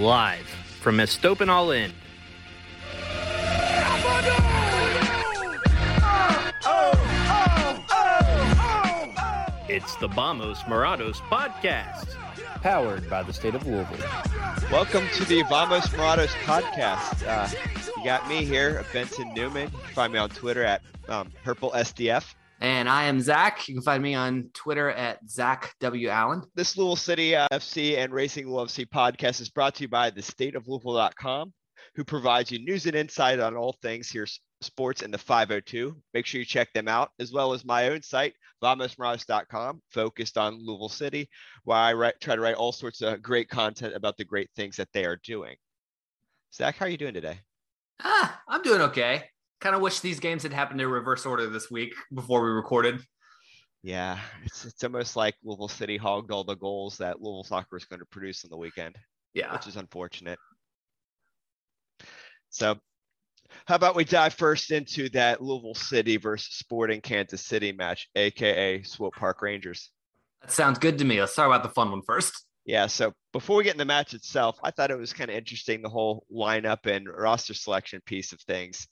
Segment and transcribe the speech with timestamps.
[0.00, 0.46] Live
[0.80, 1.92] from Estopan All In.
[9.68, 12.16] It's the Vamos Morados podcast,
[12.62, 13.98] powered by the state of Louisville.
[14.72, 17.26] Welcome to the Vamos Morados podcast.
[17.26, 17.48] Uh,
[17.94, 19.70] you got me here, Benton Newman.
[19.70, 22.34] You can find me on Twitter at um, Purple SDF.
[22.60, 23.66] And I am Zach.
[23.68, 26.08] You can find me on Twitter at Zach W.
[26.08, 26.42] Allen.
[26.54, 30.10] This Louisville City uh, FC and Racing Louisville FC podcast is brought to you by
[30.10, 31.54] the state of Louisville.com,
[31.94, 34.26] who provides you news and insight on all things here
[34.60, 35.96] sports in the 502.
[36.12, 40.62] Make sure you check them out, as well as my own site, vamosmorados.com, focused on
[40.62, 41.30] Louisville City,
[41.64, 44.76] where I write, try to write all sorts of great content about the great things
[44.76, 45.56] that they are doing.
[46.54, 47.40] Zach, how are you doing today?
[48.02, 49.24] Ah, I'm doing okay.
[49.60, 53.00] Kind of wish these games had happened in reverse order this week before we recorded.
[53.82, 57.84] Yeah, it's it's almost like Louisville City hogged all the goals that Louisville soccer is
[57.84, 58.96] going to produce on the weekend.
[59.32, 60.38] Yeah, which is unfortunate.
[62.50, 62.76] So,
[63.66, 68.82] how about we dive first into that Louisville City versus Sporting Kansas City match, aka
[68.82, 69.90] Swope Park Rangers?
[70.42, 71.20] That sounds good to me.
[71.20, 72.46] Let's talk about the fun one first.
[72.66, 75.36] Yeah, so before we get in the match itself, I thought it was kind of
[75.36, 78.86] interesting the whole lineup and roster selection piece of things.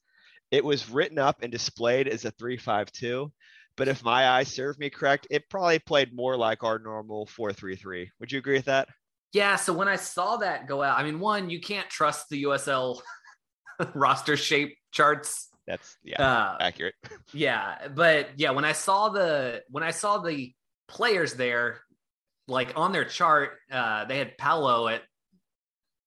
[0.50, 3.30] It was written up and displayed as a 352,
[3.76, 8.10] but if my eyes serve me correct, it probably played more like our normal 433.
[8.18, 8.88] Would you agree with that?
[9.32, 12.44] Yeah, so when I saw that go out, I mean, one, you can't trust the
[12.44, 13.00] USL
[13.94, 15.48] roster shape charts.
[15.66, 16.94] That's yeah, uh, accurate.
[17.34, 20.52] Yeah, but yeah, when I saw the when I saw the
[20.88, 21.82] players there,
[22.46, 25.02] like on their chart, uh, they had Paolo at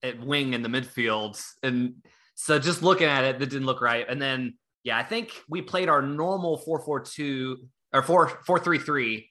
[0.01, 1.93] at wing in the midfield, and
[2.35, 4.05] so just looking at it, that didn't look right.
[4.07, 8.59] And then yeah, I think we played our normal four four two or four four
[8.59, 9.29] three three,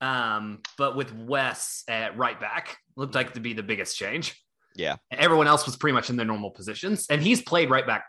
[0.00, 4.42] um, but with Wes at right back looked like to be the biggest change.
[4.76, 4.96] Yeah.
[5.10, 8.04] Everyone else was pretty much in their normal positions, and he's played right back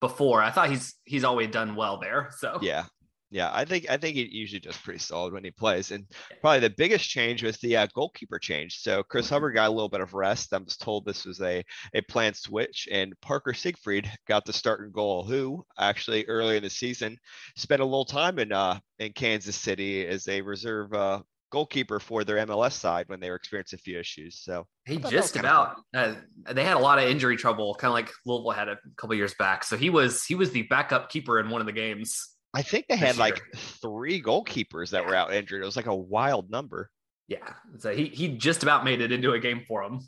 [0.00, 0.42] before.
[0.42, 2.30] I thought he's he's always done well there.
[2.38, 2.84] So yeah,
[3.30, 5.90] yeah, I think I think he usually does pretty solid when he plays.
[5.90, 6.06] And
[6.40, 8.80] probably the biggest change was the uh, goalkeeper change.
[8.80, 9.34] So Chris mm-hmm.
[9.34, 10.52] Hubbard got a little bit of rest.
[10.52, 11.64] I was told this was a
[11.94, 15.24] a planned switch, and Parker Siegfried got the starting goal.
[15.24, 17.18] Who actually earlier in the season
[17.56, 21.20] spent a little time in uh in Kansas City as a reserve uh,
[21.54, 24.40] goalkeeper for their MLS side when they were experiencing a few issues.
[24.42, 26.14] So he just about uh,
[26.50, 29.34] they had a lot of injury trouble, kind of like Louisville had a couple years
[29.34, 29.62] back.
[29.62, 32.33] So he was he was the backup keeper in one of the games.
[32.54, 35.62] I think they had like three goalkeepers that were out injured.
[35.62, 36.90] It was like a wild number.
[37.28, 40.00] Yeah, so he he just about made it into a game for him.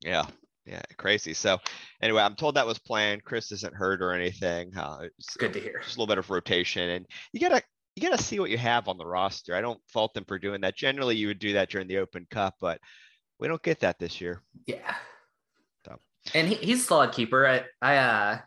[0.00, 0.24] Yeah,
[0.64, 1.34] yeah, crazy.
[1.34, 1.58] So
[2.00, 3.24] anyway, I'm told that was planned.
[3.24, 4.76] Chris isn't hurt or anything.
[4.76, 5.08] Uh,
[5.38, 5.80] Good to hear.
[5.82, 7.62] Just a little bit of rotation, and you gotta
[7.94, 9.54] you got to see what you have on the roster.
[9.54, 10.76] I don't fault them for doing that.
[10.76, 12.80] Generally, you would do that during the Open Cup, but
[13.38, 14.42] we don't get that this year.
[14.66, 14.94] Yeah.
[15.84, 15.98] So.
[16.34, 17.46] And he, he's a solid keeper.
[17.46, 18.38] I, I, uh,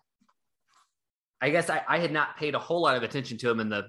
[1.42, 3.70] I guess I, I had not paid a whole lot of attention to him in
[3.70, 3.88] the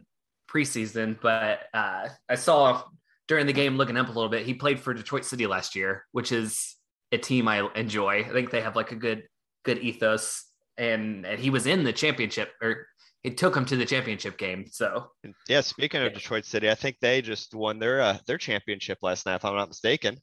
[0.50, 2.82] preseason, but uh, I saw
[3.28, 4.46] during the game looking up a little bit.
[4.46, 6.76] He played for Detroit City last year, which is
[7.12, 8.24] a team I enjoy.
[8.24, 9.24] I think they have like a good
[9.64, 10.44] good ethos,
[10.76, 12.86] and and he was in the championship or
[13.26, 14.66] it took them to the championship game.
[14.70, 15.10] So
[15.48, 19.26] yeah, speaking of Detroit City, I think they just won their uh, their championship last
[19.26, 20.18] night, if I'm not mistaken.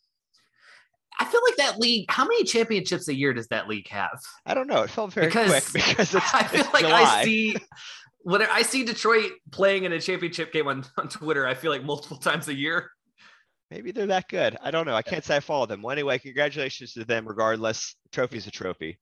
[1.20, 2.06] I feel like that league.
[2.10, 4.20] How many championships a year does that league have?
[4.46, 4.84] I don't know.
[4.84, 6.34] It felt very because quick because it's.
[6.34, 7.02] I feel it's like July.
[7.02, 7.58] I see
[8.24, 11.48] when I see Detroit playing in a championship game on, on Twitter.
[11.48, 12.90] I feel like multiple times a year.
[13.70, 14.58] Maybe they're that good.
[14.62, 14.96] I don't know.
[14.96, 15.82] I can't say I follow them.
[15.82, 17.28] Well, anyway, congratulations to them.
[17.28, 19.00] Regardless, trophy's a trophy.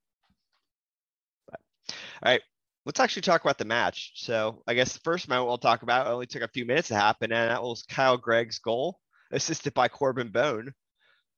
[1.49, 1.59] But,
[1.89, 2.41] all right,
[2.85, 4.13] let's actually talk about the match.
[4.15, 6.95] So I guess the first moment we'll talk about only took a few minutes to
[6.95, 8.99] happen, and that was Kyle Greig's goal,
[9.31, 10.71] assisted by Corben Bone.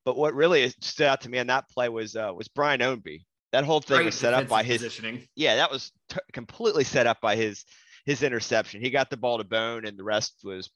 [0.05, 3.23] But what really stood out to me on that play was uh, was Brian Ownby.
[3.51, 5.27] That whole thing Great was set up by his positioning.
[5.35, 7.63] yeah, that was t- completely set up by his
[8.05, 8.81] his interception.
[8.81, 10.69] He got the ball to Bone, and the rest was,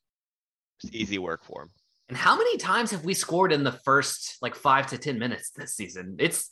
[0.81, 1.69] was easy work for him.
[2.09, 5.51] And how many times have we scored in the first like five to ten minutes
[5.55, 6.17] this season?
[6.19, 6.51] It's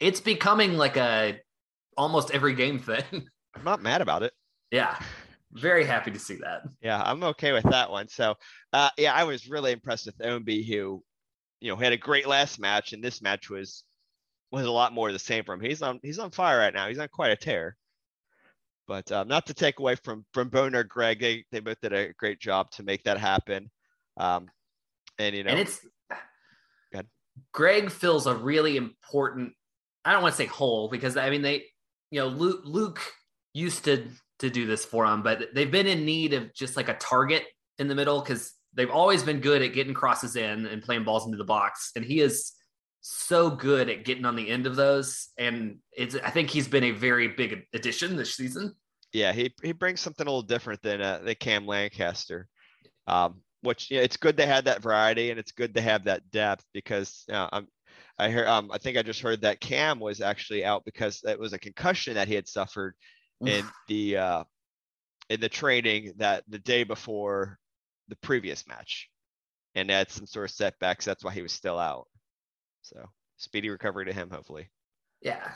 [0.00, 1.38] it's becoming like a
[1.96, 3.04] almost every game thing.
[3.54, 4.32] I'm not mad about it.
[4.70, 4.98] yeah,
[5.52, 6.62] very happy to see that.
[6.82, 8.08] Yeah, I'm okay with that one.
[8.08, 8.34] So,
[8.72, 11.02] uh, yeah, I was really impressed with Ownby, who,
[11.60, 13.84] you know, we had a great last match, and this match was
[14.52, 15.60] was a lot more the same for him.
[15.60, 16.88] He's on he's on fire right now.
[16.88, 17.76] He's on quite a tear.
[18.86, 22.12] But um, not to take away from from Boner Greig, they they both did a
[22.12, 23.70] great job to make that happen.
[24.16, 24.48] Um,
[25.18, 25.80] and you know, and it's.
[27.52, 29.52] Greig fills a really important.
[30.04, 31.64] I don't want to say hole because I mean they,
[32.10, 33.00] you know, Luke, Luke
[33.52, 34.08] used to
[34.38, 37.44] to do this for him, but they've been in need of just like a target
[37.78, 41.26] in the middle because they've always been good at getting crosses in and playing balls
[41.26, 42.52] into the box, and he is
[43.00, 45.28] so good at getting on the end of those.
[45.38, 48.74] And it's I think he's been a very big addition this season.
[49.12, 52.48] yeah, he he brings something a little different than uh, the Cam Lancaster.
[53.06, 56.04] Um, which you know, it's good to have that variety and it's good to have
[56.04, 57.66] that depth because you know, I'm
[58.18, 61.38] I hear um I think I just heard that Cam was actually out because it
[61.38, 62.94] was a concussion that he had suffered
[63.44, 64.44] in the uh
[65.28, 67.58] in the training that the day before
[68.08, 69.08] the previous match.
[69.74, 72.06] And had some sort of setbacks that's why he was still out.
[72.82, 72.96] So
[73.36, 74.70] speedy recovery to him hopefully.
[75.20, 75.52] Yeah,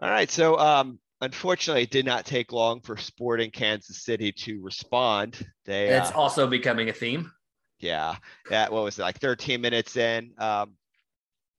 [0.00, 4.60] all right so um unfortunately it did not take long for sporting kansas city to
[4.62, 5.44] respond.
[5.64, 7.30] They it's uh, also becoming a theme.
[7.80, 8.16] yeah
[8.50, 10.74] yeah what was it like 13 minutes in um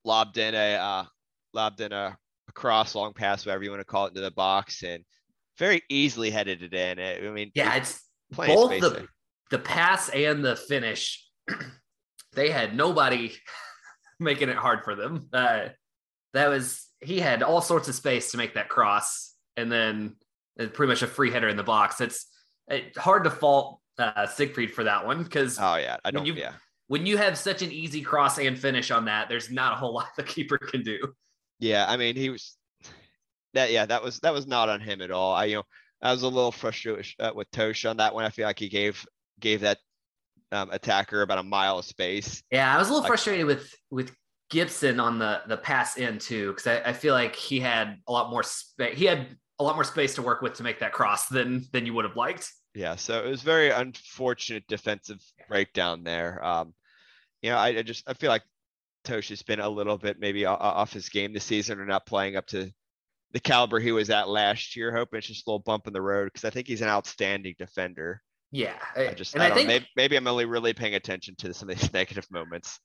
[0.04, 1.04] lobbed in a uh
[1.52, 2.16] lobbed in a,
[2.48, 5.04] a cross long pass whatever you want to call it into the box and
[5.58, 6.98] very easily headed it in.
[7.00, 9.08] I mean Yeah, it's both the
[9.50, 11.26] the pass and the finish.
[12.34, 13.32] they had nobody
[14.20, 15.28] making it hard for them.
[15.32, 15.68] Uh,
[16.34, 20.16] that was he had all sorts of space to make that cross, and then
[20.56, 22.00] it's pretty much a free header in the box.
[22.00, 22.26] It's,
[22.66, 26.26] it's hard to fault uh, Siegfried for that one because oh yeah i when don't
[26.26, 26.52] you- yeah
[26.88, 29.92] when you have such an easy cross and finish on that, there's not a whole
[29.94, 31.14] lot the keeper can do.
[31.60, 32.56] Yeah, I mean, he was
[33.54, 33.70] that.
[33.70, 35.34] Yeah, that was that was not on him at all.
[35.34, 35.62] I you know
[36.02, 38.24] I was a little frustrated uh, with Totsch on that one.
[38.24, 39.04] I feel like he gave
[39.40, 39.78] gave that
[40.52, 42.42] um, attacker about a mile of space.
[42.50, 44.12] Yeah, I was a little Like- frustrated with with
[44.50, 48.12] Gibson on the the pass in too because I, I feel like he had a
[48.12, 48.96] lot more space.
[48.96, 49.26] He had
[49.58, 52.04] a lot more space to work with to make that cross than than you would
[52.04, 52.50] have liked.
[52.74, 55.18] Yeah, so it was very unfortunate defensive
[55.48, 56.42] breakdown there.
[56.44, 56.74] Um,
[57.42, 58.42] you know, I, I just I feel like
[59.04, 62.36] Totsch has been a little bit maybe off his game this season or not playing
[62.36, 62.70] up to
[63.32, 64.94] the caliber he was at last year.
[64.94, 67.54] Hoping it's just a little bump in the road because I think he's an outstanding
[67.58, 68.22] defender.
[68.50, 71.34] Yeah, I eh, just and I, I, think maybe, maybe I'm only really paying attention
[71.38, 72.78] to some of these negative moments.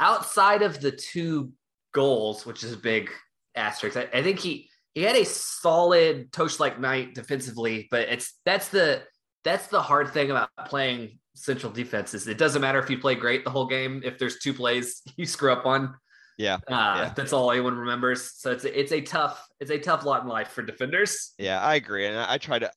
[0.00, 1.52] outside of the two
[1.92, 3.10] goals, which is a big
[3.54, 8.34] asterisk, I, I think he he had a solid Totsch like night defensively, but it's
[8.44, 9.02] that's the
[9.44, 12.26] that's the hard thing about playing central defenses.
[12.26, 14.02] It doesn't matter if you play great the whole game.
[14.04, 15.94] If there's two plays you screw up on,
[16.38, 17.12] Yeah, uh, Yeah.
[17.16, 18.32] that's all anyone remembers.
[18.40, 21.34] So it's it's a tough it's a tough lot in life for defenders.
[21.38, 22.70] Yeah, I agree, and I, I try to,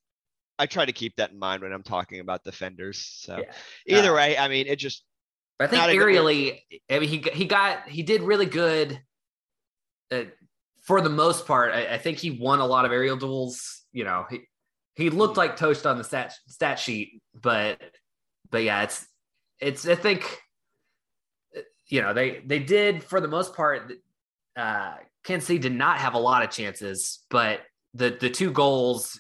[0.59, 2.97] I try to keep that in mind when I'm talking about defenders.
[3.21, 3.97] So Yeah.
[3.99, 5.03] either Uh, way, I mean, it just
[5.59, 8.99] I think Not a good- aerially, I mean, he he got he did really good.
[10.12, 10.24] Uh,
[10.83, 13.83] for the most part, I, I think he won a lot of aerial duels.
[13.93, 14.41] You know, he
[14.95, 17.79] he looked like toast on the stat stat sheet, but
[18.50, 19.05] but yeah, it's
[19.59, 20.39] it's I think
[21.91, 23.93] you know they they did for the most part.
[24.55, 27.62] Uh, Kansas City did not have a lot of chances, but
[27.93, 29.19] the the two goals,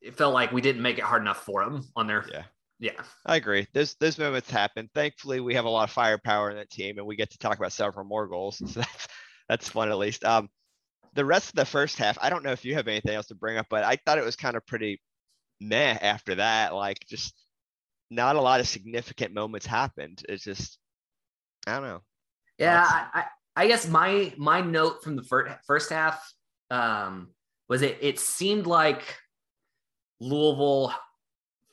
[0.00, 2.44] it felt like we didn't make it hard enough for them on their Yeah.
[2.78, 3.02] yeah.
[3.26, 3.66] I agree.
[3.74, 4.88] Those those moments happen.
[4.94, 7.58] Thankfully, we have a lot of firepower in that team, and we get to talk
[7.58, 8.58] about several more goals.
[8.58, 9.08] So that's
[9.48, 10.24] that's fun at least.
[10.24, 10.48] Um,
[11.14, 13.34] the rest of the first half, I don't know if you have anything else to
[13.34, 15.00] bring up, but I thought it was kind of pretty
[15.60, 16.74] meh after that.
[16.74, 17.34] Like just
[18.10, 20.22] not a lot of significant moments happened.
[20.28, 20.78] It's just
[21.66, 22.02] I don't know.
[22.58, 23.24] Yeah, I, I,
[23.64, 26.32] I guess my my note from the first first half
[26.70, 27.30] um,
[27.68, 29.16] was it it seemed like
[30.20, 30.94] Louisville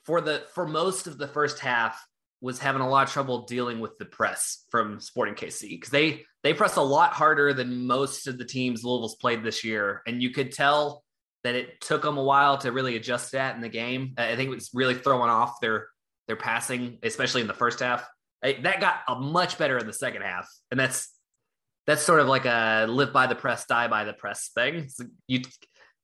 [0.04, 2.06] for the for most of the first half
[2.42, 6.26] was having a lot of trouble dealing with the press from Sporting KC because they
[6.44, 10.22] they press a lot harder than most of the teams Louisville's played this year, and
[10.22, 11.04] you could tell
[11.44, 14.14] that it took them a while to really adjust that in the game.
[14.18, 15.88] I think it was really throwing off their
[16.28, 18.06] their passing, especially in the first half.
[18.44, 21.10] I- that got a much better in the second half, and that's
[21.86, 24.88] that's sort of like a live by the press, die by the press thing.
[24.90, 25.42] So you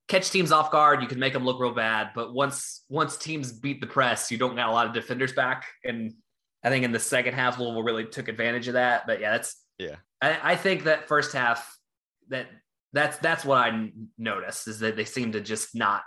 [0.07, 3.51] catch teams off guard, you can make them look real bad, but once once teams
[3.51, 6.13] beat the press, you don't got a lot of defenders back, and
[6.63, 9.07] I think in the second half, Louisville really took advantage of that.
[9.07, 9.95] But yeah, that's Yeah.
[10.21, 11.77] I, I think that first half
[12.29, 12.47] that
[12.91, 16.03] that's that's what I noticed is that they seem to just not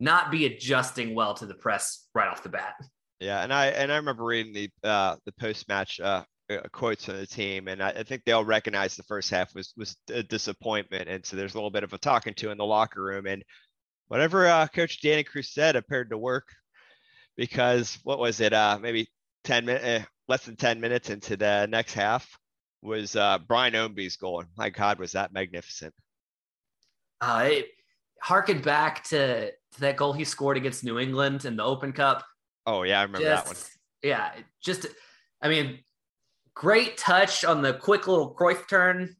[0.00, 2.74] not be adjusting well to the press right off the bat.
[3.20, 7.04] Yeah, and I and I remember reading the uh, the post match uh, uh, quotes
[7.04, 9.96] from the team, and I, I think they all recognized the first half was was
[10.10, 13.02] a disappointment, and so there's a little bit of a talking to in the locker
[13.02, 13.42] room, and
[14.08, 16.48] whatever uh, Coach Danny Cruz said appeared to work
[17.36, 18.52] because what was it?
[18.52, 19.08] Uh, maybe
[19.44, 22.28] ten minutes, eh, less than ten minutes into the next half
[22.82, 24.44] was uh, Brian Ownby's goal.
[24.56, 25.94] My God, was that magnificent!
[27.20, 27.68] Uh, it
[28.20, 32.24] harkened back to, to that goal he scored against New England in the Open Cup.
[32.66, 33.62] Oh yeah, I remember Just- that one.
[34.02, 34.86] Yeah, just
[35.40, 35.78] I mean,
[36.54, 39.16] great touch on the quick little Cruyff turn,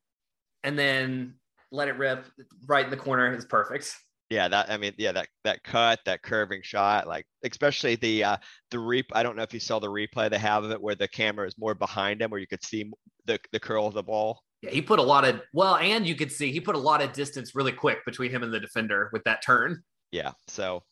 [0.63, 1.37] and then
[1.71, 2.27] let it rip
[2.67, 3.97] right in the corner is perfect.
[4.31, 8.37] Yeah, that I mean, yeah, that that cut, that curving shot, like especially the uh
[8.71, 9.07] the reap.
[9.13, 11.47] I don't know if you saw the replay they have of it where the camera
[11.47, 12.91] is more behind him, where you could see
[13.27, 14.43] the the curl of the ball.
[14.63, 17.03] Yeah, he put a lot of well, and you could see he put a lot
[17.03, 19.83] of distance really quick between him and the defender with that turn.
[20.11, 20.83] Yeah, so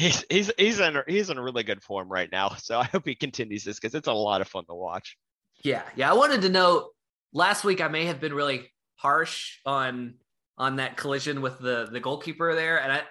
[0.00, 2.50] he's he's he's in he's in really good form right now.
[2.58, 5.16] So I hope he continues this because it's a lot of fun to watch.
[5.62, 6.10] Yeah, yeah.
[6.10, 6.90] I wanted to know
[7.32, 10.14] last week I may have been really harsh on
[10.58, 13.02] on that collision with the the goalkeeper there, and I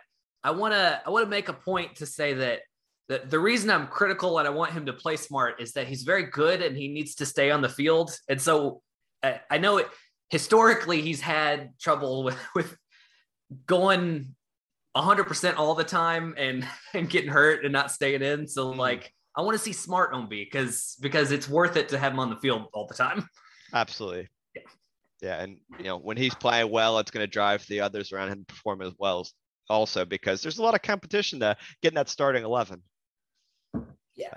[0.43, 2.61] I want to I want to make a point to say that
[3.07, 6.03] the the reason I'm critical and I want him to play smart is that he's
[6.03, 8.81] very good and he needs to stay on the field, and so
[9.23, 9.87] I, I know it
[10.29, 12.75] historically he's had trouble with with
[13.65, 14.35] going
[14.95, 18.77] 100% all the time and and getting hurt and not staying in so Mhm.
[18.77, 22.19] like I want to see smart Ownby because because it's worth it to have him
[22.19, 23.27] on the field all the time.
[23.73, 24.27] Absolutely.
[24.55, 24.61] Yeah.
[25.21, 28.29] Yeah, and you know when he's playing well, it's going to drive the others around
[28.29, 29.27] him to perform as well.
[29.69, 32.81] Also, because there's a lot of competition to getting that starting eleven.
[34.15, 34.33] Yeah.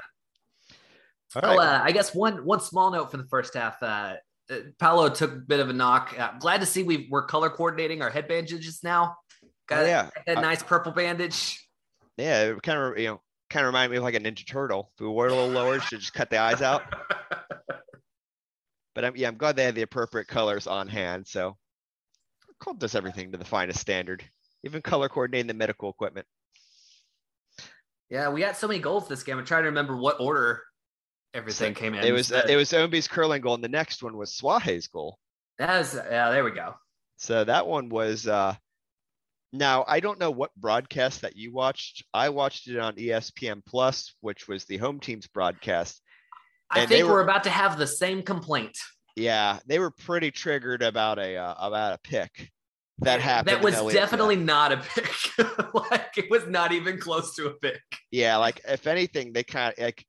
[1.35, 1.59] All right.
[1.59, 3.83] uh, I guess one one small note for the first half.
[3.83, 4.17] Uh,
[4.51, 6.15] uh, Paolo took a bit of a knock.
[6.19, 9.17] Uh, glad to see we we're color coordinating our head bandages now.
[9.69, 10.11] Got Oh, yeah.
[10.27, 11.59] a I- nice purple bandage.
[12.17, 14.91] Yeah, it kind of you know kind of remind me of like a Ninja Turtle.
[14.95, 16.83] If we were a little lower, should just cut the eyes out.
[18.95, 21.27] But I'm, yeah, I'm glad they had the appropriate colors on hand.
[21.27, 21.57] So
[22.61, 24.23] Colt does everything to the finest standard,
[24.65, 26.27] even color coordinating the medical equipment.
[28.11, 29.39] yeah, we got so many goals this game.
[29.39, 30.63] I'm trying to remember what order
[31.33, 32.05] everything came in.
[32.05, 35.19] It was uh, it was Ownby's curling goal, and the next one was Swahe's goal.
[35.59, 36.31] that was yeah.
[36.31, 36.75] There we go.
[37.17, 38.55] So that one was uh
[39.53, 42.05] now I don't know what broadcast that you watched.
[42.15, 46.01] I watched it on ESPN Plus, which was the home team's broadcast.
[46.71, 48.77] I think were- we're about to have the same complaint.
[49.15, 52.51] Yeah, they were pretty triggered about a uh, about a pick
[53.01, 53.63] that happened.
[53.63, 55.13] That was definitely not a pick.
[55.75, 57.83] like it was not even close to a pick.
[58.11, 58.37] yeah.
[58.39, 60.05] Like if anything, they kind of like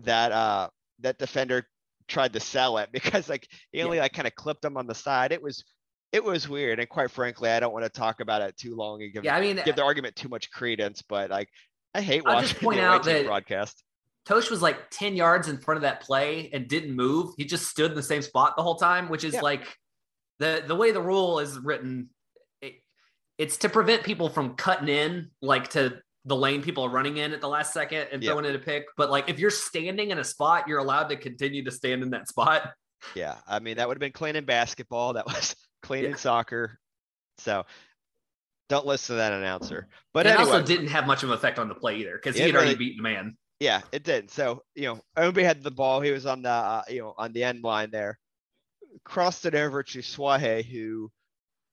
[0.00, 0.68] that uh
[1.00, 1.66] that defender
[2.08, 4.94] tried to sell it because like he only like kind of clipped him on the
[4.94, 5.32] side.
[5.32, 5.64] It was
[6.12, 9.02] it was weird, and quite frankly, I don't want to talk about it too long
[9.02, 11.48] and give Yeah, I mean, give the uh, argument too much credence, but like
[11.94, 13.82] I hate I'll watching just point the out that- broadcast.
[14.28, 17.32] Totsch was like 10 yards in front of that play and didn't move.
[17.38, 19.40] He just stood in the same spot the whole time, which is Yeah.
[19.40, 19.66] like
[20.38, 22.10] the the way the rule is written.
[22.60, 22.74] It,
[23.38, 27.32] it's to prevent people from cutting in like to the lane people are running in
[27.32, 28.30] at the last second and Yeah.
[28.32, 28.84] throwing in a pick.
[28.96, 32.10] But like if you're standing in a spot, you're allowed to continue to stand in
[32.10, 32.72] that spot.
[33.14, 35.14] Yeah, I mean that would have been clean in basketball.
[35.14, 36.78] That was clean in soccer.
[37.38, 37.64] So
[38.68, 39.88] don't listen to that announcer.
[40.14, 42.36] But it anyway, also didn't have much of an effect on the play either because
[42.36, 43.36] he had already beaten the man.
[43.58, 44.30] yeah, it did.
[44.30, 46.00] So you know, Ownby had the ball.
[46.00, 48.18] He was on the uh, you know on the end line there.
[49.04, 51.10] Crossed it over to Swahe, who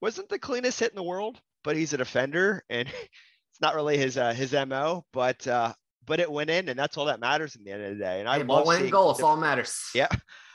[0.00, 2.88] wasn't the cleanest hit in the world, but he's a defender, and
[3.50, 5.04] it's not really his uh, his mo.
[5.12, 5.72] But uh,
[6.06, 8.20] but it went in, and that's all that matters in the end of the day.
[8.20, 9.10] And I Hey, love winning seeing goal.
[9.10, 9.76] It's all that matters.
[9.94, 10.08] Yeah,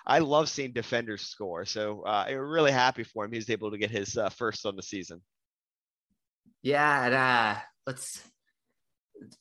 [0.06, 1.66] I love seeing defenders score.
[1.66, 3.32] So uh, I'm really happy for him.
[3.32, 5.22] He's able to get his uh, first on the season.
[6.62, 8.24] Yeah, and uh let's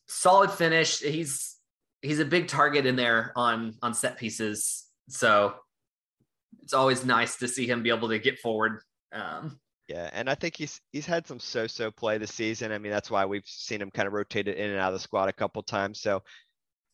[0.09, 0.99] solid finish.
[1.01, 1.57] He's
[2.01, 4.87] he's a big target in there on on set pieces.
[5.09, 5.55] So
[6.63, 8.81] it's always nice to see him be able to get forward.
[9.13, 12.73] Um Yeah, and I think he's he's had some so-so play this season.
[12.73, 15.01] I mean, that's why we've seen him kind of rotated in and out of the
[15.01, 16.01] squad a couple times.
[16.01, 16.23] So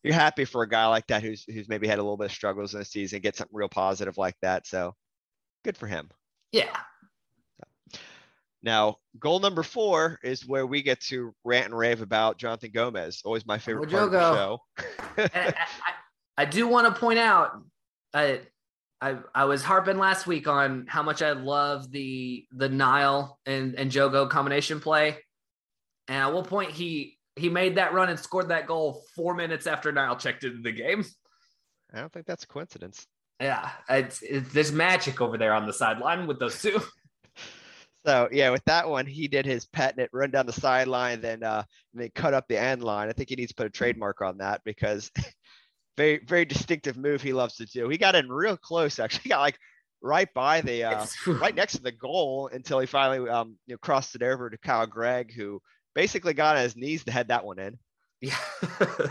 [0.03, 2.31] you're happy for a guy like that who's who's maybe had a little bit of
[2.31, 4.65] struggles in the season, get something real positive like that.
[4.67, 4.95] So
[5.63, 6.09] good for him.
[6.51, 6.75] yeah.
[8.61, 13.21] Now, goal number four is where we get to rant and rave about Jonathan Gomez.
[13.23, 14.59] Always my favorite part of the show.
[15.17, 15.53] I, I,
[16.39, 17.61] I do want to point out
[18.13, 18.41] I,
[19.01, 23.75] I I was harping last week on how much I love the the Niall and,
[23.75, 25.17] and Jogo combination play.
[26.07, 29.67] And at one point he he made that run and scored that goal four minutes
[29.67, 31.03] after Niall checked into the game.
[31.93, 33.05] I don't think that's a coincidence.
[33.41, 36.81] Yeah, it's, it's there's magic over there on the sideline with those two.
[38.05, 41.63] So yeah, with that one, he did his patented run down the sideline, then uh,
[41.93, 43.09] then cut up the end line.
[43.09, 45.11] I think he needs to put a trademark on that because
[45.97, 47.89] very very distinctive move he loves to do.
[47.89, 49.59] He got in real close, actually, he got like
[50.01, 53.79] right by the uh, right next to the goal until he finally um, you know
[53.79, 55.61] crossed it over to Kyle Greig, who
[55.95, 57.77] basically got on his knees to head that one in.
[58.21, 58.37] Yeah.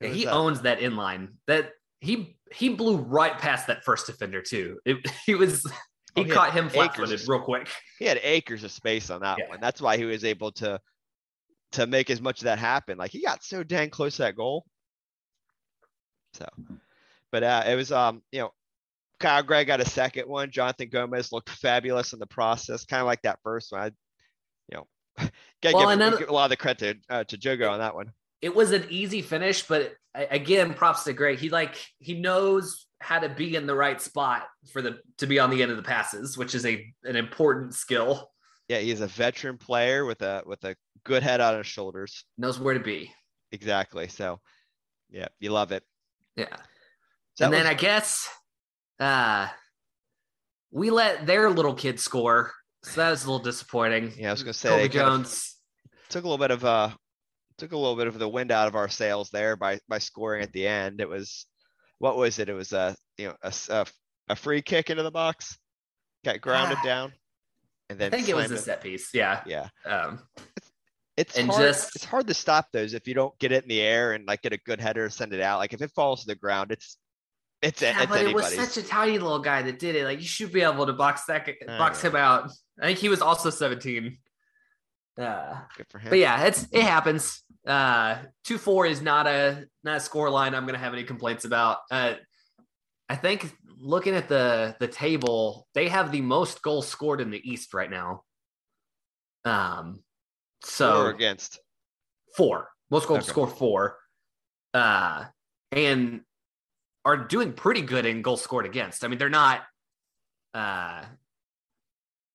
[0.00, 1.30] He was, uh, owns that inline.
[1.48, 4.78] That he he blew right past that first defender too.
[4.84, 5.62] It, he was
[6.14, 7.68] he Oh, he caught him flat-footed real quick.
[7.98, 9.48] he had acres of space on that Yeah.
[9.48, 9.60] one.
[9.60, 10.80] That's why he was able to
[11.72, 12.96] to make as much of that happen.
[12.96, 14.64] Like he got so dang close to that goal.
[16.34, 16.46] So,
[17.32, 18.50] but uh, it was um you know
[19.18, 20.50] Kyle Greig got a second one.
[20.50, 23.80] Jonathan Gomez looked fabulous in the process, kind of like that first one.
[23.80, 23.92] I, you
[24.76, 24.86] know,
[25.62, 28.12] gotta Well, give, give a lot of the credit uh, to Jogo on that one.
[28.40, 31.36] It was an easy finish, but again, props to Gray.
[31.36, 35.38] He like he knows how to be in the right spot for the to be
[35.38, 38.30] on the end of the passes, which is a an important skill.
[38.68, 42.24] Yeah, he's a veteran player with a with a good head on his shoulders.
[42.36, 43.12] Knows where to be.
[43.50, 44.08] Exactly.
[44.08, 44.40] So,
[45.10, 45.82] yeah, you love it.
[46.36, 46.56] Yeah.
[47.34, 48.28] So and then was- I guess
[49.00, 49.48] uh
[50.70, 52.52] we let their little kid score.
[52.88, 54.12] So that was a little disappointing.
[54.16, 55.56] Yeah, I was gonna say Colby they kind of- Jones.
[56.08, 56.90] took a little bit of uh
[57.58, 60.42] took a little bit of the wind out of our sails there by by scoring
[60.42, 61.00] at the end.
[61.00, 61.46] It was
[61.98, 62.48] what was it?
[62.48, 63.86] It was a you know a
[64.30, 65.58] a free kick into the box,
[66.24, 66.84] got grounded Ah.
[66.84, 67.12] down,
[67.90, 69.12] and then I think it was a set piece.
[69.14, 69.42] Yeah.
[69.46, 70.26] Yeah, Um,
[71.16, 71.62] it's And hard.
[71.62, 74.26] just- it's hard to stop those if you don't get it in the air and
[74.26, 75.58] like get a good header, send it out.
[75.58, 76.96] Like if it falls to the ground, it's
[77.62, 80.04] it's yeah, it's but it was such a tiny little guy that did it.
[80.04, 82.50] Like you should be able to box that box him out.
[82.80, 84.16] I think he was also 17.
[85.20, 86.10] Uh, Good for him.
[86.10, 87.42] but yeah, it's it happens.
[87.66, 91.44] Uh, two four is not a not a score line I'm gonna have any complaints
[91.44, 91.78] about.
[91.90, 92.14] Uh,
[93.08, 97.40] I think looking at the the table, they have the most goals scored in the
[97.50, 98.22] East right now.
[99.44, 100.04] Um,
[100.64, 101.58] so or against.
[102.36, 102.68] four.
[102.90, 103.28] Most goals Okay.
[103.30, 103.98] score four.
[104.72, 105.24] Uh,
[105.72, 106.20] and
[107.08, 109.02] are doing pretty good in goals scored against.
[109.04, 109.62] I mean, they're not
[110.54, 111.02] uh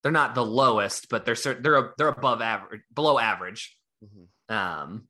[0.01, 3.77] they're not the lowest, but they're they're they're above average, below average.
[4.03, 4.53] Mhm.
[4.53, 5.07] Um,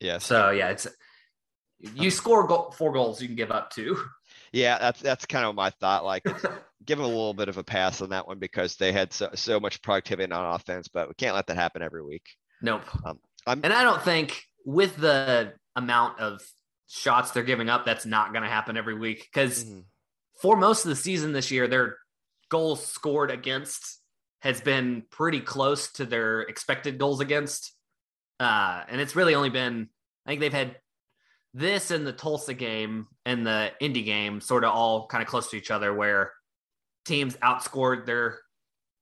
[0.00, 0.24] Yes.
[0.24, 0.86] so yeah, it's
[1.80, 3.96] you score go- four goals, you can give up two.
[4.52, 6.04] Yeah, that's that's kind of my thought.
[6.04, 6.24] Like
[6.84, 9.30] give them a little bit of a pass on that one because they had so,
[9.34, 12.24] so much productivity on offense, but we can't let that happen every week.
[12.62, 12.82] Nope.
[13.04, 16.40] I'm- and I don't think with the amount of
[16.88, 19.84] shots they're giving up, that's not going to happen every week because Mhm.
[20.40, 21.98] for most of the season this year, their
[22.48, 24.00] goals scored against
[24.40, 27.74] has been pretty close to their expected goals against.
[28.38, 29.88] Uh, and it's really only been,
[30.24, 30.78] I think they've had
[31.54, 35.48] this and the Tulsa game and the Indy game sort of all kind of close
[35.50, 36.32] to each other where
[37.06, 38.40] teams outscored their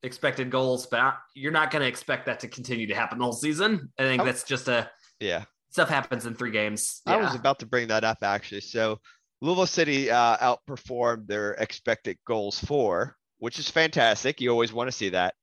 [0.05, 3.33] expected goals, but you're not going to expect that to continue to happen the whole
[3.33, 3.93] season.
[3.99, 5.45] I think that's just a Yeah,
[5.75, 7.03] stuff happens in three games.
[7.05, 8.61] I was about to bring that up actually.
[8.61, 9.01] So
[9.41, 14.41] Louisville City uh, outperformed their expected goals for, which is fantastic.
[14.41, 15.35] You always want to see that.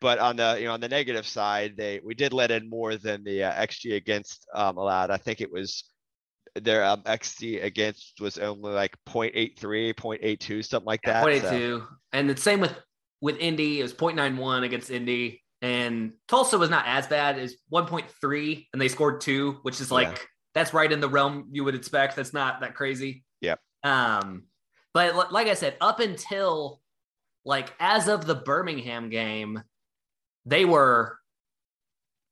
[0.00, 2.96] But on the you know on the negative side, they we did let in more
[2.96, 5.10] than the uh, xG against um, allowed.
[5.10, 5.84] I think it was
[6.54, 11.22] their um, xG against was only like 0.83, 0.82, something like that.
[11.22, 11.84] Point eight so-
[12.14, 12.74] and the same with
[13.20, 13.80] with Indy.
[13.80, 17.38] It was 0.91 against Indy, and Tulsa was not as bad.
[17.38, 20.18] as one point three, and they scored two, which is like Yeah.
[20.54, 22.16] that's right in the realm you would expect.
[22.16, 23.24] That's not that crazy.
[23.40, 23.56] Yeah.
[23.82, 24.44] Um,
[24.94, 26.80] but li- like I said, up until
[27.44, 29.62] like as of the Birmingham game,
[30.44, 31.18] they were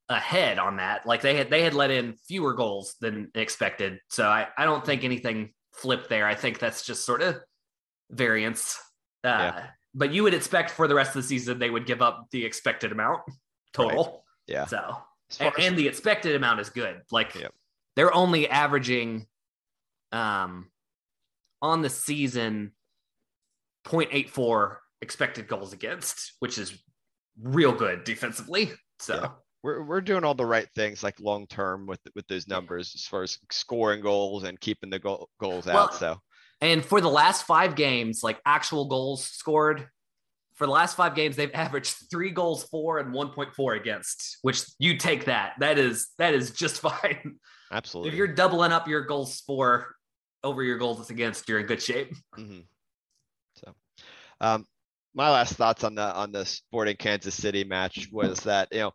[0.09, 1.07] ahead on that.
[1.07, 4.01] Like they had they had let in fewer goals than expected.
[4.11, 6.27] So I, I don't think anything flipped there.
[6.27, 7.37] I think that's just sort of
[8.11, 8.79] variance.
[9.23, 9.67] Uh, Yeah.
[9.95, 12.45] But you would expect for the rest of the season they would give up the
[12.45, 13.23] expected amount
[13.73, 14.25] total.
[14.47, 14.67] Yeah.
[14.67, 14.99] So
[15.41, 17.03] and, and the expected amount is good.
[17.11, 17.53] Like Yep.
[17.97, 19.27] they're only averaging
[20.13, 20.71] um
[21.63, 22.73] on the season
[23.87, 26.83] 0.84 expected goals against, which is
[27.41, 28.73] real good defensively.
[28.99, 29.29] So Yeah.
[29.63, 33.05] we're we're doing all the right things like long term with with those numbers as
[33.05, 35.95] far as scoring goals and keeping the goal, goals Well, out.
[35.95, 36.21] So
[36.65, 39.87] And for the last five games, like actual goals scored,
[40.55, 44.97] for the last five games, they've averaged three goals for and 1.4 against, which you
[44.97, 45.57] take that.
[45.59, 47.39] That is that is just fine.
[47.71, 48.13] absolutely.
[48.13, 49.95] If you're doubling up your goals for
[50.43, 52.15] over your goals against, you're in good shape.
[52.35, 52.61] hmm
[53.57, 53.75] So,
[54.41, 54.65] um,
[55.15, 58.93] my last thoughts on the on the Sporting Kansas City match was that you know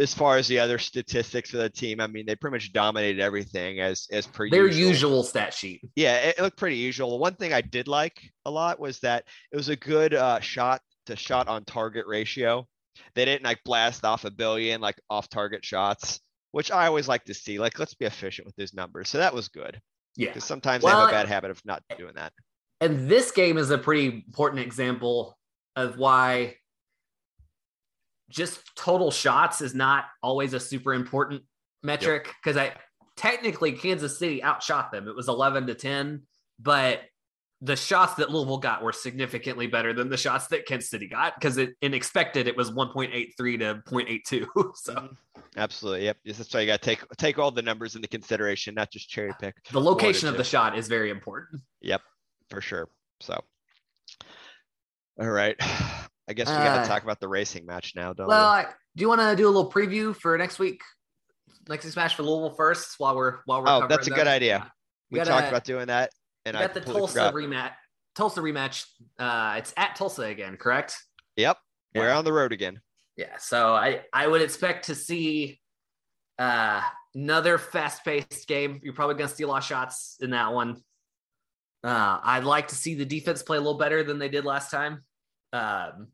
[0.00, 3.20] as far as the other statistics of the team, I mean, they pretty much dominated
[3.20, 4.88] everything as as per Their usual.
[4.88, 5.80] usual stat sheet.
[5.96, 7.10] Yeah, it, it looked pretty usual.
[7.10, 10.40] The One thing I did like a lot was that it was a good uh,
[10.40, 12.66] shot to shot on target ratio.
[13.14, 16.20] They didn't like blast off a billion like off target shots,
[16.52, 17.58] which I always like to see.
[17.58, 19.08] Like, let's be efficient with these numbers.
[19.08, 19.80] So that was good
[20.16, 20.28] Yeah.
[20.28, 22.32] because sometimes they have a bad habit of not doing that.
[22.80, 25.36] And this game is a pretty important example
[25.76, 26.56] of why
[28.28, 31.42] just total shots is not always a super important
[31.82, 32.74] metric because I
[33.16, 35.08] technically Kansas City outshot them.
[35.08, 36.22] It was 11 to 10,
[36.58, 37.00] but
[37.60, 41.34] the shots that Louisville got were significantly better than the shots that Kansas City got
[41.34, 44.46] because it in expected it was 1.83 to 0.82.
[44.76, 45.14] so mm-hmm.
[45.56, 46.04] Absolutely.
[46.04, 46.18] Yep.
[46.24, 49.32] That's why you got to take take all the numbers into consideration, not just cherry
[49.40, 51.62] pick the location of the shot is very important.
[51.80, 52.02] Yep,
[52.48, 52.88] for sure.
[53.20, 53.42] So,
[55.20, 55.60] all right.
[56.28, 58.30] I guess we got Uh, to talk about the racing match now, don't we?
[58.34, 58.62] Well,
[58.96, 60.82] do you want to do a little preview for next week?
[61.68, 64.70] Next week's match for Louisville first while we're while we're Oh, that's a good idea.
[65.10, 65.16] we?
[65.16, 66.10] We We talked gotta- about doing that,
[66.44, 67.34] and We I got the Tulsa forgot.
[67.34, 67.72] rematch.
[68.14, 68.84] Tulsa rematch.
[69.18, 70.96] Uh, it's at Tulsa again, correct?
[71.36, 71.56] Yep.
[71.94, 72.80] We're on the road again.
[73.16, 73.36] Yeah.
[73.38, 75.60] So I I would expect to see
[76.38, 76.82] uh,
[77.14, 78.80] another fast paced game.
[78.82, 80.82] You're probably gonna see a lot of shots in that one.
[81.82, 84.70] Uh, I'd like to see the defense play a little better than they did last
[84.70, 85.04] time.
[85.52, 86.08] Um,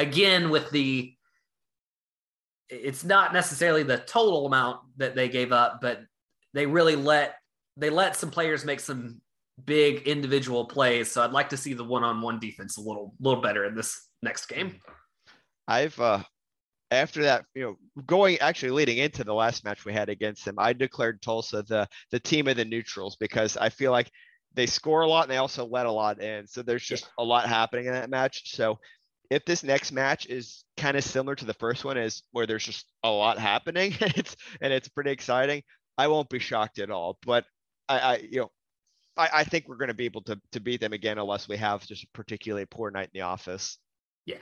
[0.00, 1.14] again, with the
[2.68, 6.00] it's not necessarily the total amount that they gave up, but
[6.54, 7.36] they really let
[7.76, 9.20] they let some players make some
[9.64, 11.10] big individual plays.
[11.10, 13.74] So I'd like to see the one on one defense a little little better in
[13.74, 14.76] this next game.
[15.68, 16.22] I've uh
[16.92, 20.56] after that, you know, going actually leading into the last match we had against them,
[20.58, 24.10] I declared Tulsa the the team of the neutrals because I feel like
[24.54, 26.46] they score a lot and they also let a lot in.
[26.46, 28.54] So there's just a lot happening in that match.
[28.54, 28.78] So
[29.30, 32.64] if this next match is kind of similar to the first one, is where there's
[32.64, 35.62] just a lot happening, it's and it's pretty exciting.
[35.98, 37.18] I won't be shocked at all.
[37.24, 37.46] But
[37.88, 38.52] I, I you know,
[39.16, 41.56] I, I think we're going to be able to to beat them again unless we
[41.58, 43.78] have just a particularly poor night in the office.
[44.24, 44.38] Yeah,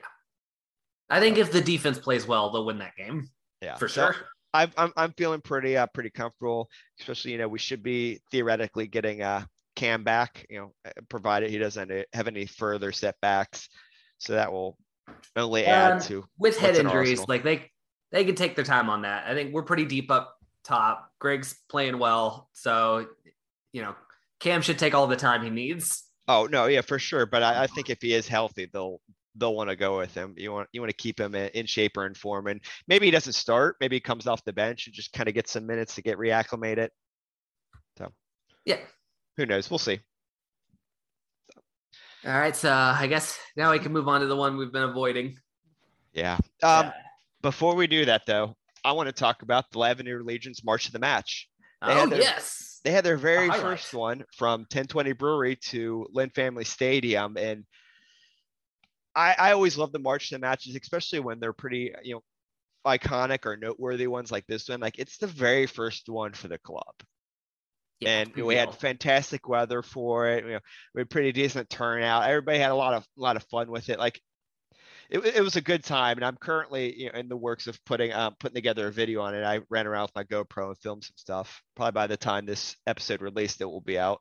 [1.10, 3.30] I think if the defense plays well, they'll win that game
[3.62, 4.16] Yeah, for So, sure.
[4.54, 6.70] I'm I'm I'm feeling pretty uh pretty comfortable,
[7.00, 9.44] especially you know we should be theoretically getting uh
[9.76, 13.68] Cam back, you know, uh, provided he doesn't uh, have any further setbacks,
[14.18, 14.76] so that will
[15.36, 17.70] only add Um, to with head in injuries, like they
[18.12, 19.26] they can take their time on that.
[19.26, 21.12] I think we're pretty deep up top.
[21.18, 23.06] Greig's playing well, so
[23.72, 23.94] you know
[24.40, 26.04] Cam should take all the time he needs.
[26.26, 27.26] Oh no, yeah, for sure.
[27.26, 29.00] But I, I think if he is healthy, they'll
[29.34, 30.34] they'll want to go with him.
[30.36, 33.06] You want you want to keep him in, in shape or in form, and maybe
[33.06, 33.76] he doesn't start.
[33.80, 36.18] Maybe he comes off the bench and just kind of gets some minutes to get
[36.18, 36.88] reacclimated.
[37.96, 38.12] So
[38.64, 38.78] Yeah.
[39.36, 39.70] who knows?
[39.70, 40.00] We'll see.
[42.26, 44.82] All right, so I guess now we can move on to the one we've been
[44.82, 45.36] avoiding.
[46.12, 46.34] Yeah.
[46.62, 46.92] Um, Yeah.
[47.40, 50.92] Before we do that, though, I want to talk about the Lavender Legion's March of
[50.92, 51.48] the Match.
[51.86, 53.60] they had oh their- yes, They had their very highlight.
[53.62, 57.64] first one from 1020 Brewery to Lynn Family Stadium, and
[59.14, 62.22] I, I always love the March to the matches, especially when they're pretty, you know,
[62.84, 64.80] iconic or noteworthy ones like this one.
[64.80, 66.94] Like it's the very first one for the club,
[68.00, 70.44] Yeah, and we had fantastic weather for it.
[70.44, 70.60] You know,
[70.94, 72.28] we had pretty decent turnout.
[72.28, 73.98] Everybody had a lot of a lot of fun with it.
[73.98, 74.20] Like
[75.10, 77.82] it, it was a good time, and I'm currently you know in the works of
[77.84, 79.42] putting um, putting together a video on it.
[79.42, 81.62] I ran around with my GoPro and filmed some stuff.
[81.74, 84.20] Probably by the time this episode released, it will be out.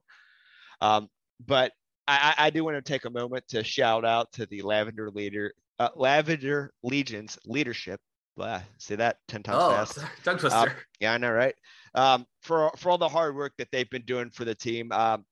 [0.82, 1.08] Um,
[1.46, 1.72] but
[2.08, 5.54] I, I do want to take a moment to shout out to the Lavender Leader,
[5.78, 8.00] uh, Lavender Legion's leadership.
[8.38, 10.00] Blah, say that ten times oh fast.
[10.24, 10.76] tongue twister.
[11.00, 11.56] Yeah, I know, right?
[11.98, 15.26] Um, for for all the hard work that they've been doing for the team, um,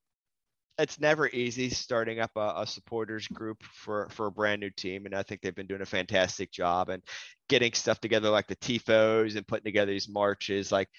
[0.79, 5.05] it's never easy starting up a, a supporters group for for a brand new team,
[5.05, 7.03] and I think they've been doing a fantastic job and
[7.49, 10.71] getting stuff together like the tifos and putting together these marches.
[10.71, 10.89] Like,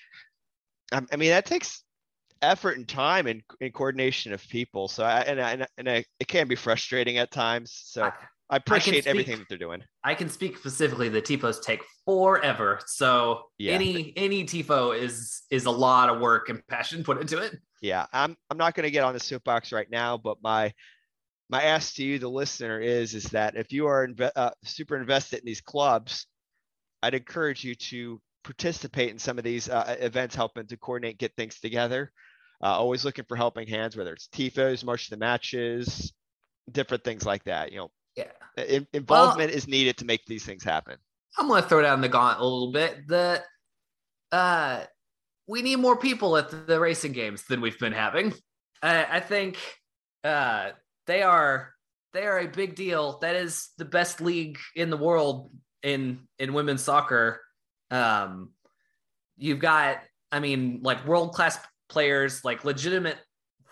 [0.93, 1.83] I, I mean, that takes
[2.43, 4.89] effort and time and, and coordination of people.
[4.89, 5.89] So, I, and I, and, I, and
[6.21, 7.73] it can be frustrating at times.
[7.85, 8.11] So,
[8.49, 9.83] I- I appreciate speak- everything that they're doing.
[10.05, 11.09] I can speak specifically.
[11.09, 13.73] The tifos take forever, so Yeah.
[13.75, 17.59] any any tifo is is a lot of work and passion put into it.
[17.83, 20.73] yeah i'm i'm not going to get on the soapbox right now but my
[21.51, 24.97] my ask to you the listener is is that if you are inve- uh, super
[24.97, 26.27] invested in these clubs
[27.03, 31.37] i'd encourage you to participate in some of these uh, events helping to coordinate get
[31.37, 32.11] things together
[32.63, 36.15] uh, always looking for helping hands whether it's tifos march the matches
[36.73, 40.65] different things like that you know Yeah, in- involvement is needed to make these things
[40.65, 40.97] happen
[41.39, 43.09] I'm gonna throw down the gauntlet a little bit.
[43.09, 43.45] that
[44.33, 44.85] uh,
[45.47, 48.33] we need more people at the, the racing games than we've been having.
[48.83, 49.59] I, I think
[50.25, 50.71] uh,
[51.07, 51.75] they are
[52.13, 53.19] they are a big deal.
[53.19, 55.51] That is the best league in the world
[55.83, 57.41] in in women's soccer,
[57.91, 58.53] Um,
[59.37, 59.99] you've got,
[60.33, 63.19] I mean, like world class players, like legitimate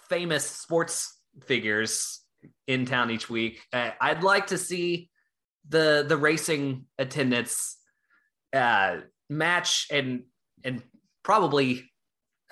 [0.08, 2.20] famous sports figures
[2.66, 3.60] in town each week.
[3.72, 5.10] Uh, I'd like to see
[5.68, 7.78] the the racing attendance
[8.52, 8.98] uh,
[9.28, 10.24] match and
[10.62, 10.82] and
[11.22, 11.90] probably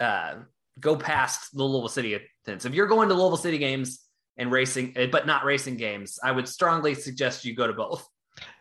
[0.01, 0.35] uh,
[0.81, 2.65] go past the Louisville City attendance.
[2.65, 4.01] If you're going to Louisville City games
[4.37, 8.07] and racing, uh, but not racing games, I would strongly suggest you go to both.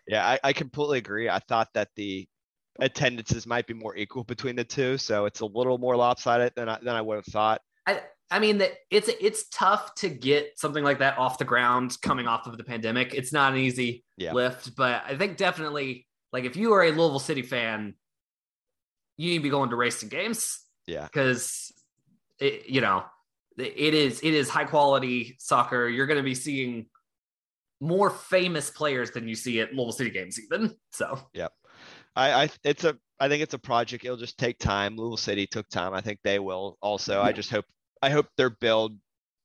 [0.07, 1.29] Yeah, I, I completely agree.
[1.29, 2.27] I thought that the
[2.79, 6.67] attendances might be more equal between the two, so it's a little more lopsided than
[6.69, 7.61] I, than I would have thought.
[7.86, 11.98] I I mean that it's it's tough to get something like that off the ground
[12.02, 13.13] coming off of the pandemic.
[13.13, 14.34] It's not an easy Yeah.
[14.34, 17.96] lift, but I think definitely like if you are a Louisville City fan,
[19.17, 21.06] you need to be going to racing games Yeah.
[21.06, 21.72] because
[22.39, 23.04] it, you know
[23.58, 25.88] it is it is high quality soccer.
[25.88, 26.88] You're going to be seeing
[27.82, 30.76] more famous players than you see at Louisville City games, even.
[30.91, 31.48] So yeah,
[32.15, 34.03] I, I it's a I think it's a project.
[34.03, 34.95] It'll just take time.
[34.97, 35.93] Louisville City took time.
[35.93, 37.21] I think they will also.
[37.21, 37.65] I just hope
[38.01, 38.97] I hope their build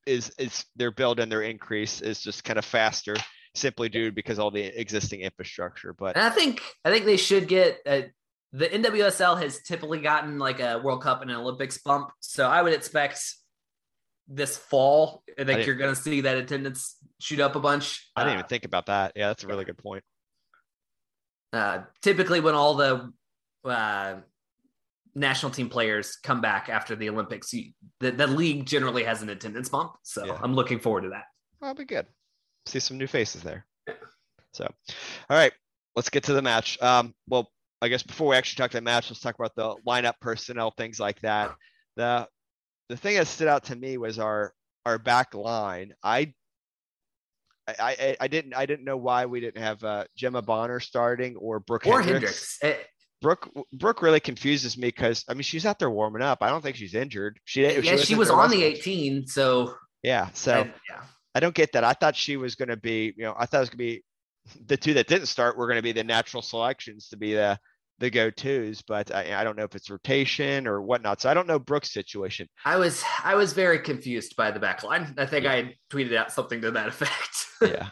[0.07, 3.15] is is their build and their increase is just kind of faster
[3.55, 5.93] simply due because all the existing infrastructure.
[5.93, 8.11] But And I think I think they should get a,
[8.53, 12.63] the NWSL has typically gotten like a World Cup and an Olympics bump, so I
[12.63, 13.21] would expect
[14.27, 15.23] this fall.
[15.29, 18.09] I think didn't- you're going to see that attendance shoot up a bunch.
[18.17, 19.13] I didn't Uh, even think about that.
[19.15, 20.03] Yeah, that's a really good point.
[21.53, 23.13] uh, typically, when all the
[23.67, 24.17] uh,
[25.15, 29.29] national team players come back after the Olympics, you, the, the league generally has an
[29.31, 29.93] attendance bump.
[30.03, 30.39] So Yeah.
[30.43, 31.25] I'm looking forward to that.
[31.61, 32.07] That'll be good.
[32.67, 33.67] See some new faces there.
[34.53, 35.53] So, all right,
[35.95, 36.81] let's get to the match.
[36.83, 37.51] Um, well,
[37.83, 40.71] I guess before we actually talk to the match, let's talk about the lineup, personnel,
[40.77, 41.55] things like that.
[41.97, 42.27] The
[42.89, 44.53] the thing that stood out to me was our
[44.87, 45.93] our back line.
[46.03, 46.33] I
[47.69, 51.37] I, I, I didn't I didn't know why we didn't have uh, Gemma Bonner starting
[51.37, 52.59] or Brooke Or Hendrix.
[52.63, 52.87] Hendrix.
[53.23, 56.39] Brooke Brooke really confuses me because I mean she's out there warming up.
[56.43, 57.39] I don't think she's injured.
[57.45, 61.03] She yeah, she wasn't was on the 18, so Yeah, so yeah.
[61.35, 61.85] I don't get that.
[61.85, 63.85] I thought she was going to be, you know, I thought it was going to
[63.85, 64.05] be
[64.67, 67.59] the two that didn't start were going to be the natural selections to be the
[67.99, 71.21] the go tos, but I, I don't know if it's rotation or whatnot.
[71.23, 72.49] So I don't know Brooks' situation.
[72.65, 75.15] I was I was very confused by the back line.
[75.17, 77.47] I think I tweeted out something to that effect.
[77.63, 77.89] yeah,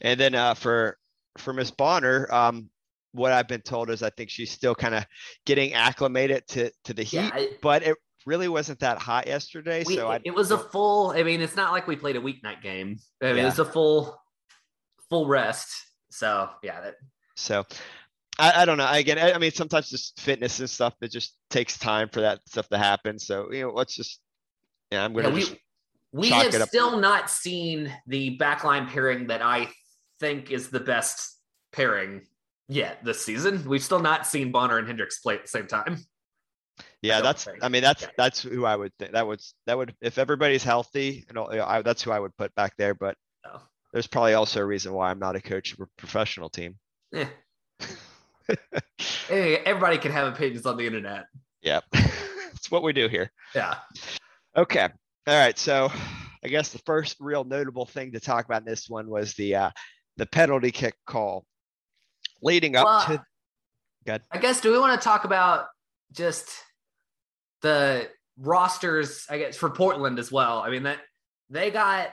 [0.00, 0.96] and then uh, for
[1.38, 2.70] for Miss Bonner, um,
[3.18, 5.04] what I've been told is I think she's still kind of
[5.44, 9.84] getting acclimated to to the heat, yeah, I- but it really wasn't that hot yesterday.
[9.86, 11.10] we- so I it was a full.
[11.10, 12.96] I mean, it's not like we played a weeknight game.
[13.22, 13.48] I mean, Yeah.
[13.48, 14.18] it's a full
[15.10, 15.68] full rest.
[16.10, 16.94] So yeah, that,
[17.36, 17.64] So
[18.38, 18.88] I, I don't know.
[18.90, 22.40] Again, I, I mean, sometimes just fitness and stuff, it just takes time for that
[22.46, 23.18] stuff to happen.
[23.18, 24.20] So, you know, let's just,
[24.92, 25.60] yeah, I'm going to we
[26.12, 29.68] we have still not seen the backline pairing that I
[30.20, 31.36] think is the best
[31.72, 32.26] pairing
[32.68, 33.64] yet this season.
[33.66, 35.98] We've still not seen Bonner and Hendrix play at the same time.
[37.02, 37.58] yeah, don't that's, think.
[37.62, 38.08] I mean, that's, Yeah.
[38.16, 41.82] that's who I would think that would, that would, if everybody's healthy and all, I,
[41.82, 42.94] that's who I would put back there.
[42.94, 43.60] But Oh.
[43.92, 46.76] there's probably also a reason why I'm not a coach of a professional team.
[47.12, 47.28] Yeah.
[49.28, 51.26] Hey, everybody can have opinions on the internet.
[51.60, 51.80] Yeah.
[51.92, 53.30] it's what we do here.
[53.54, 53.74] Yeah.
[54.56, 54.88] Okay.
[55.26, 55.58] All right.
[55.58, 55.92] So
[56.42, 59.54] I guess the first real notable thing to talk about in this one was the,
[59.54, 59.70] uh,
[60.16, 61.44] the penalty kick call
[62.42, 63.24] leading up Well, to,
[64.06, 64.22] Good.
[64.30, 65.66] I guess do we want to talk about
[66.12, 66.48] just
[67.62, 70.60] the rosters, I guess, for Portland as well?
[70.60, 70.98] I mean that
[71.50, 72.10] they got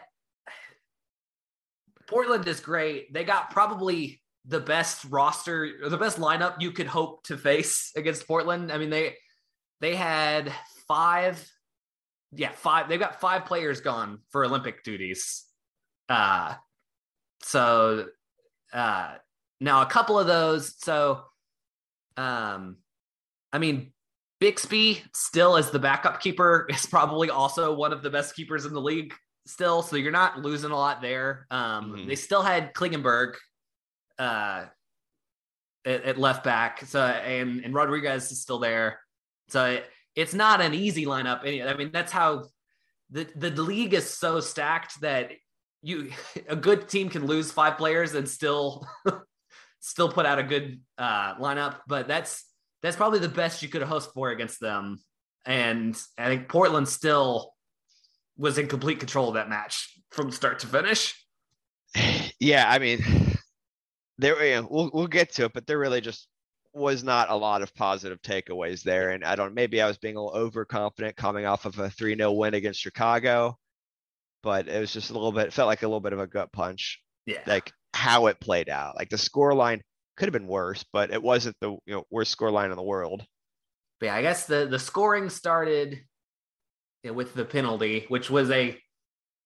[2.08, 3.14] Portland is great.
[3.14, 7.92] They got probably the best roster, or the best lineup you could hope to face
[7.96, 8.72] against Portland.
[8.72, 9.16] I mean, they
[9.82, 10.52] they had
[10.88, 11.44] five,
[12.32, 12.88] yeah, five.
[12.88, 15.46] They've got five players gone for Olympic duties.
[16.10, 16.56] Uh
[17.42, 18.06] so
[18.74, 19.16] uh
[19.60, 21.22] now a couple of those, so
[22.18, 22.78] um
[23.52, 23.92] I mean
[24.40, 28.74] Bixby still as the backup keeper is probably also one of the best keepers in
[28.74, 29.14] the league
[29.48, 29.82] still.
[29.82, 31.46] So you're not losing a lot there.
[31.52, 32.08] Um, Mhm.
[32.08, 33.36] They still had Klingenberg
[34.20, 34.66] uh,
[35.86, 36.86] at, at left back.
[36.86, 39.00] So and and Rodriguez is still there.
[39.50, 41.42] So it, it's not an easy lineup.
[41.44, 42.46] I mean, that's how
[43.12, 45.32] the the league is so stacked that
[45.82, 46.12] you
[46.48, 48.86] a good team can lose five players and still
[49.86, 51.78] still put out a good uh, lineup.
[51.88, 52.44] But that's
[52.82, 55.00] that's probably the best you could have host for against them.
[55.46, 57.54] And I think Portland still
[58.38, 61.16] was in complete control of that match from start to finish.
[62.40, 63.00] yeah, I mean,
[64.18, 66.28] there we'll we'll get to it, but there really just
[66.74, 69.12] was not a lot of positive takeaways there.
[69.12, 72.36] And I don't maybe I was being a little overconfident coming off of a 3-0
[72.36, 73.58] win against Chicago,
[74.44, 76.52] but it was just a little bit felt like a little bit of a gut
[76.52, 77.42] punch, Yeah.
[77.48, 78.96] like how it played out.
[78.98, 79.82] Like the score line
[80.18, 82.84] could have been worse, but it wasn't the you know worst score line in the
[82.84, 83.26] world.
[84.00, 86.02] But yeah, I guess the the scoring started
[87.04, 88.78] with the penalty, which was a,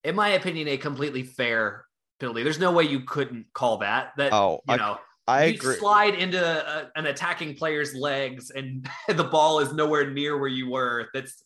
[0.03, 1.85] in my opinion, a completely fair
[2.19, 2.43] penalty.
[2.43, 4.13] There's no way you couldn't call that.
[4.17, 4.97] That oh, you I, know.
[5.27, 5.75] I you agree.
[5.75, 10.71] slide into a, an attacking player's legs and the ball is nowhere near where you
[10.71, 11.09] were.
[11.13, 11.43] That's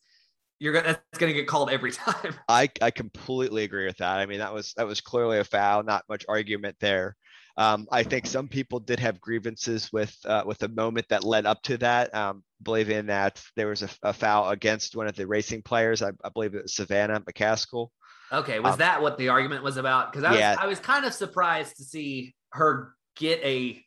[0.59, 2.35] you're gonna that's gonna get called every time.
[2.47, 4.19] I I completely agree with that.
[4.19, 5.83] I mean, that was that was clearly a foul.
[5.83, 7.15] Not much argument there.
[7.55, 11.45] Um, I think some people did have grievances with uh, with the moment that led
[11.45, 15.27] up to that, um, believing that there was a, a, foul against one of the
[15.27, 16.01] racing players.
[16.01, 17.89] I, I believe it was Savannah McCaskill.
[18.31, 20.11] Okay, was um, that what the argument was about?
[20.11, 20.55] Because I, yeah.
[20.59, 23.83] I was kind of surprised to see her get a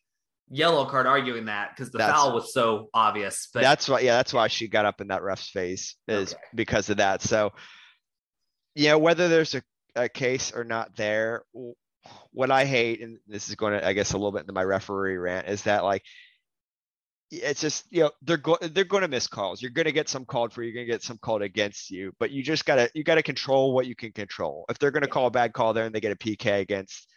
[0.50, 3.48] yellow card arguing that because the that's, foul was so obvious.
[3.52, 6.42] But that's why, yeah, that's why she got up in that ref's face is okay.
[6.54, 7.22] because of that.
[7.22, 7.52] So,
[8.74, 9.62] you know, whether there's a,
[9.94, 11.44] a case or not there,
[12.32, 14.64] what I hate, and this is going to, I guess, a little bit into my
[14.64, 16.02] referee rant, is that like
[17.30, 19.60] it's just you know they're going they're going to miss calls.
[19.60, 20.62] You're going to get some called for.
[20.62, 23.72] You're going to get some called against you, but you just gotta you gotta control
[23.72, 24.64] what you can control.
[24.68, 27.08] If they're going to call a bad call there and they get a PK against,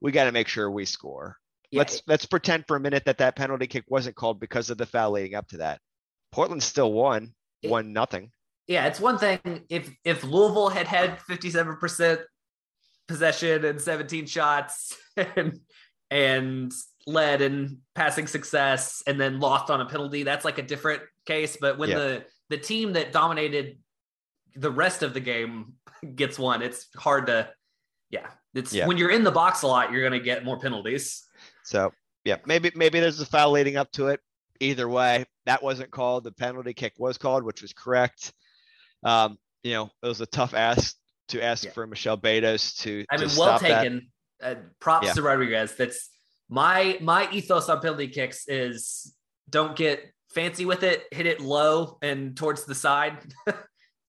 [0.00, 1.36] we got to make sure we score.
[1.76, 1.80] Yeah.
[1.80, 4.86] Let's let's pretend for a minute that that penalty kick wasn't called because of the
[4.86, 5.80] foul leading up to that.
[6.32, 8.30] Portland still won, one nothing.
[8.66, 12.20] Yeah, it's one thing if if Louisville had had 57 percent
[13.06, 14.96] possession and 17 shots
[15.36, 15.60] and
[16.10, 16.72] and
[17.06, 21.56] led in passing success and then lost on a penalty that's like a different case
[21.60, 21.98] but when yeah.
[21.98, 23.78] the the team that dominated
[24.56, 25.74] the rest of the game
[26.16, 27.48] gets one it's hard to
[28.10, 28.86] yeah it's yeah.
[28.86, 31.25] when you're in the box a lot you're going to get more penalties
[31.66, 31.92] so
[32.24, 34.20] yeah maybe maybe there's a foul leading up to it
[34.60, 38.32] either way that wasn't called the penalty kick was called which was correct
[39.04, 40.96] um you know it was a tough ask
[41.28, 41.70] to ask yeah.
[41.72, 43.04] for Michelle Betos to.
[43.10, 44.08] I mean, to well taken.
[44.42, 45.12] Uh, props yeah.
[45.14, 45.74] to Rodriguez.
[45.76, 46.10] That's
[46.48, 49.14] my my ethos on penalty kicks is
[49.48, 53.56] don't get fancy with it, hit it low and towards the side, yep.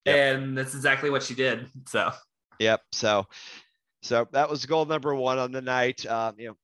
[0.05, 1.67] and that's exactly what she did.
[1.87, 2.11] So.
[2.59, 2.81] Yep.
[2.91, 3.27] So,
[4.01, 6.05] so that was goal number one on the night.
[6.05, 6.57] Um, you know,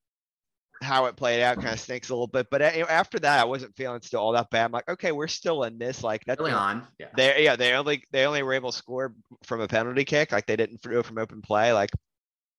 [0.83, 2.47] how it played out kind of stinks a little bit.
[2.51, 4.65] But uh, after that, I wasn't feeling still all that bad.
[4.65, 6.03] I'm like, okay, we're still in this.
[6.03, 6.85] Like that's early on.
[6.99, 7.07] Yeah.
[7.15, 10.31] They yeah they only they only were able to score from a penalty kick.
[10.31, 11.73] Like they didn't do it from open play.
[11.73, 11.91] Like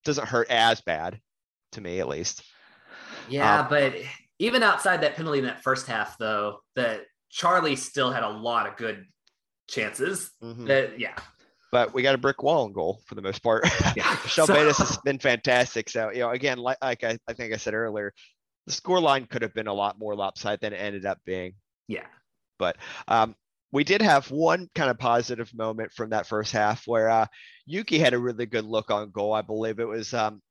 [0.03, 1.19] doesn't hurt as bad
[1.73, 2.43] to me at least.
[3.29, 3.95] Yeah, um, but
[4.39, 8.67] even outside that penalty in that first half, though, that Charley still had a lot
[8.67, 9.05] of good
[9.67, 10.31] chances.
[10.43, 10.65] Mm-hmm.
[10.65, 11.15] That yeah,
[11.75, 13.67] but we got a brick wall in goal for the most part.
[13.97, 14.17] Yeah.
[14.23, 14.55] Michelle so...
[14.55, 15.89] Betos has been fantastic.
[15.89, 18.13] So, you know, again, like, like I, I think I said earlier,
[18.65, 21.55] the score line could have been a lot more lopsided than it ended up being.
[21.89, 22.05] Yeah.
[22.59, 22.77] But
[23.09, 23.35] um,
[23.73, 27.25] we did have one kind of positive moment from that first half where uh,
[27.65, 29.33] Yuki had a really good look on goal.
[29.33, 30.41] I believe it was um,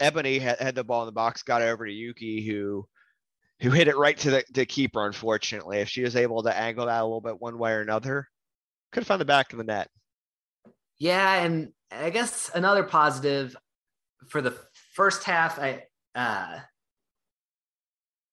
[0.00, 2.86] Ebony had, had the ball in the box, got over to Yuki, who
[3.60, 5.06] who hit it right to the, the keeper.
[5.06, 8.28] Unfortunately, if she was able to angle that a little bit one way or another,
[8.92, 9.88] could have found the back of the net.
[10.98, 13.56] Yeah, and I guess another positive
[14.28, 14.56] for the
[14.94, 15.84] first half, I
[16.14, 16.58] uh,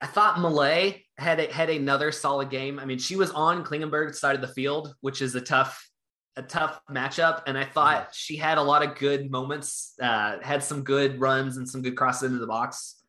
[0.02, 2.80] I thought Malay had a, had another solid game.
[2.80, 5.90] I mean, she was on Klingenberg's side of the field, which is a tough
[6.38, 8.12] a tough matchup, and I thought mm-hmm.
[8.14, 9.94] she had a lot of good moments.
[10.02, 13.02] Uh, had some good runs and some good crosses into the box.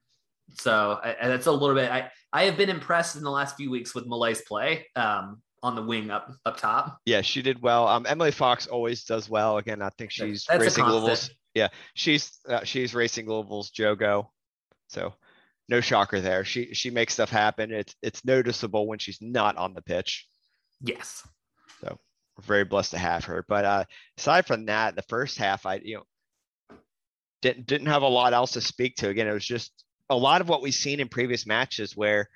[0.52, 1.90] So I, that's a little bit.
[1.90, 4.86] I I have been impressed in the last few weeks with Malay's play.
[4.94, 6.98] Um, on the wing up up top.
[7.04, 7.88] Yeah, she did well.
[7.88, 9.58] Um, Emily Fox always does well.
[9.58, 11.30] Again, I think she's That's racing Louisville's.
[11.54, 14.28] Yeah, she's uh, she's racing Louisville's Jogo.
[14.88, 15.14] So
[15.68, 16.44] no shocker there.
[16.44, 17.72] She she makes stuff happen.
[17.72, 20.26] It's it's noticeable when she's not on the pitch.
[20.80, 21.26] Yes.
[21.80, 21.98] So
[22.36, 23.44] we're very blessed to have her.
[23.48, 23.84] But uh,
[24.18, 26.76] aside from that, the first half, I you know
[27.42, 29.08] didn't didn't have a lot else to speak to.
[29.08, 29.72] Again, it was just
[30.08, 32.28] a lot of what we've seen in previous matches where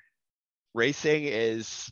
[0.73, 1.91] racing is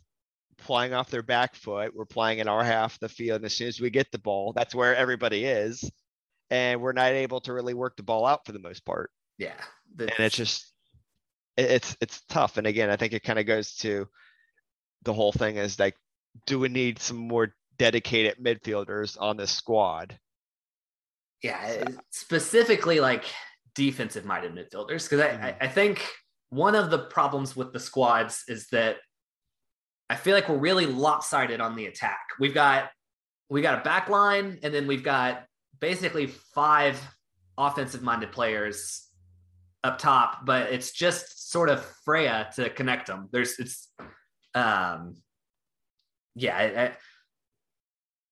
[0.60, 1.96] playing off their back foot.
[1.96, 3.38] We're playing in our half of the field.
[3.38, 5.90] And as soon as we get the ball, that's where everybody is.
[6.50, 9.12] And we're not able to really work the ball out for the most part.
[9.38, 9.60] Yeah.
[9.98, 10.74] And it's just
[11.58, 12.58] it's it's tough.
[12.58, 14.08] And again, I think it kind of goes to
[15.04, 15.96] the whole thing is like,
[16.46, 20.18] do we need some more dedicated midfielders on this squad?
[21.42, 21.86] Yeah, so.
[22.12, 23.24] specifically like
[23.76, 25.10] defensive minded midfielders.
[25.10, 25.46] Because I, mm-hmm.
[25.46, 26.06] I, I think
[26.50, 28.98] one of the problems with the squads is that
[30.10, 32.20] I feel like we're really lopsided on the attack.
[32.40, 32.90] We've got
[33.50, 35.46] we got a back line, and then we've got
[35.80, 37.00] basically five
[37.58, 39.08] offensive minded players
[39.84, 43.30] up top, but it's just sort of Freya to connect them.
[43.32, 43.92] There's it's
[44.56, 45.18] um
[46.36, 46.92] yeah, I, I,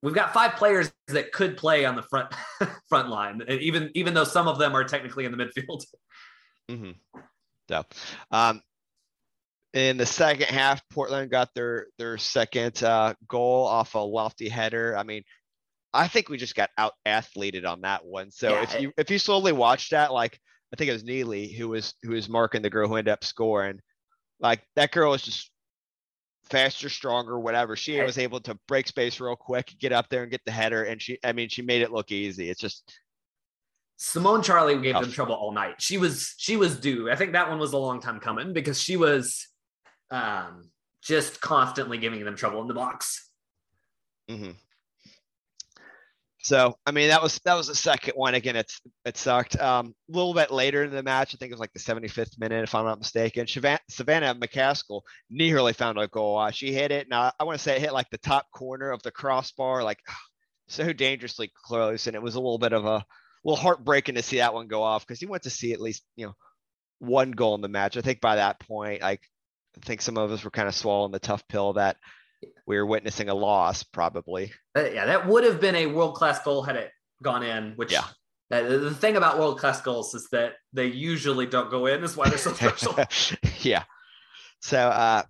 [0.01, 2.33] we've got five players that could play on the front
[2.89, 5.83] front line, even even though some of them are technically in the midfield.
[6.69, 6.91] Mm-hmm.
[7.69, 7.85] So,
[8.31, 8.61] um,
[9.77, 14.97] in the second half, Portland got their their second uh, goal off a lofty header.
[14.97, 15.23] I mean,
[15.93, 18.31] I think we just got out athleted on that one.
[18.31, 20.39] So Yeah, if you if you slowly watch that, like
[20.73, 23.23] I think it was Nealy who was who was marking the girl who ended up
[23.23, 23.79] scoring.
[24.39, 25.51] Like that girl is just
[26.49, 27.75] faster, stronger, whatever.
[27.75, 30.83] She was able to break space real quick, get up there and get the header,
[30.83, 32.49] and she I mean she made it look easy.
[32.49, 32.83] It's just
[33.97, 35.81] Simone Charley gave them trouble all night.
[35.81, 37.09] She was she was due.
[37.09, 39.47] I think that one was a long time coming because she was
[40.11, 40.69] um
[41.01, 43.29] just constantly giving them trouble in the box.
[44.29, 44.51] hmm
[46.41, 48.35] So I mean that was that was the second one.
[48.35, 49.59] Again, it's it sucked.
[49.59, 52.39] Um, a little bit later in the match, I think it was like the 75th
[52.39, 53.47] minute, if I'm not mistaken.
[53.47, 56.37] Savannah, Savannah McCaskill nearly found a goal.
[56.37, 57.09] Uh, she hit it.
[57.09, 59.99] Now I want to say it hit like the top corner of the crossbar, like
[60.67, 63.05] so dangerously close, and it was a little bit of a
[63.43, 66.03] little heartbreaking to see that one go off because he went to see at least
[66.15, 66.35] you know
[66.99, 67.97] one goal in the match.
[67.97, 69.21] I think by that point, like
[69.81, 71.97] I think some of us were kind of swallowing the tough pill that
[72.65, 74.51] we were witnessing a loss, probably.
[74.75, 76.91] Uh, yeah, that would have been a world class goal had it
[77.23, 77.73] gone in.
[77.75, 78.03] Which Yeah.
[78.51, 82.03] uh, the thing about world class goals is that they usually don't go in.
[82.03, 82.95] Is why they're so special.
[83.61, 83.83] yeah.
[84.61, 85.23] So uh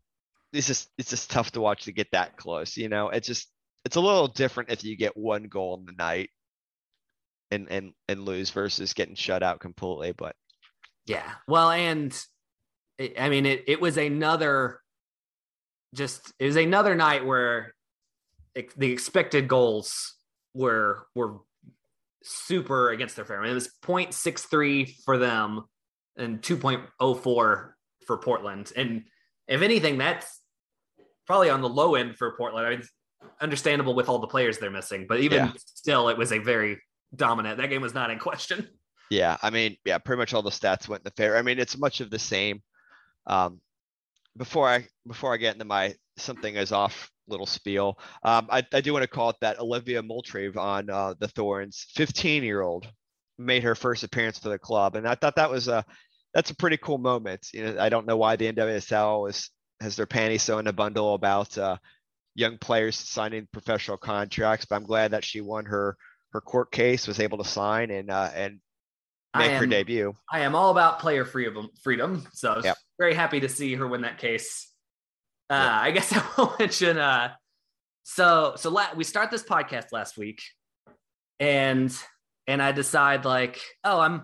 [0.53, 2.77] it's just it's just tough to watch to get that close.
[2.77, 3.47] You know, it's just
[3.85, 6.29] it's a little different if you get one goal in the night
[7.51, 10.11] and and and lose versus getting shut out completely.
[10.13, 10.35] But
[11.05, 11.29] Yeah.
[11.47, 12.17] Well, and
[13.19, 14.79] I mean, it, it was another,
[15.93, 17.73] just, it was another night where
[18.75, 20.15] the expected goals
[20.53, 21.37] were, were
[22.23, 23.39] super against their fair.
[23.39, 25.63] I mean, it was 0.63 for them
[26.17, 27.71] and 2.04 for
[28.17, 28.71] Portland.
[28.75, 29.03] And
[29.47, 30.41] if anything, that's
[31.27, 32.65] probably on the low end for Portland.
[32.65, 32.89] I mean, it's
[33.41, 35.51] understandable with all the players they're missing, but even Yeah.
[35.57, 36.81] still, it was a very
[37.15, 37.57] dominant.
[37.59, 38.67] That game was not in question.
[39.11, 41.37] yeah, I mean, yeah, pretty much all the stats went in the favor.
[41.37, 42.61] I mean, it's much of the same.
[43.27, 43.61] Um
[44.37, 48.81] before I before I get into my something is off little spiel, um, I, I
[48.81, 52.87] do want to call it that Olivia Moultrie on uh, the Thorns, 15 year old,
[53.37, 55.83] made her first appearance for the club, and I thought that was a
[56.33, 57.47] that's a pretty cool moment.
[57.53, 59.49] You know, I don't know why the NWSL is
[59.81, 61.77] has their panties so in a bundle about uh,
[62.35, 65.97] young players signing professional contracts, but I'm glad that she won her
[66.31, 68.59] her court case, was able to sign and uh, and
[69.35, 70.13] make her debut.
[70.31, 71.69] I am all about player freedom.
[71.81, 72.27] Freedom.
[72.33, 72.77] So Yep.
[72.99, 74.71] Very happy to see her win that case.
[75.49, 75.71] Uh, Yep.
[75.81, 76.97] I guess I will mention.
[76.97, 77.33] Uh,
[78.03, 80.41] so so la- we start this podcast last week,
[81.39, 81.95] and
[82.47, 84.23] and I decide like, oh, I'm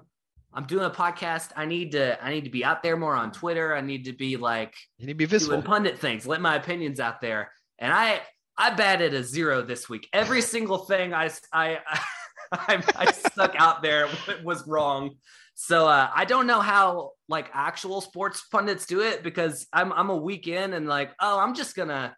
[0.53, 1.49] I'm doing a podcast.
[1.55, 3.76] I need to I need to be out there more on Twitter.
[3.76, 5.61] I need to be like You need to be doing visible.
[5.61, 7.51] pundit things, let my opinions out there.
[7.80, 8.21] And I
[8.57, 10.07] I batted a zero this week.
[10.13, 11.80] Every single thing I I
[12.51, 14.07] I, I stuck out there
[14.43, 15.15] was wrong.
[15.56, 20.10] So uh, I don't know how like actual sports pundits do it because I'm I'm
[20.10, 22.16] a week in and like oh I'm just gonna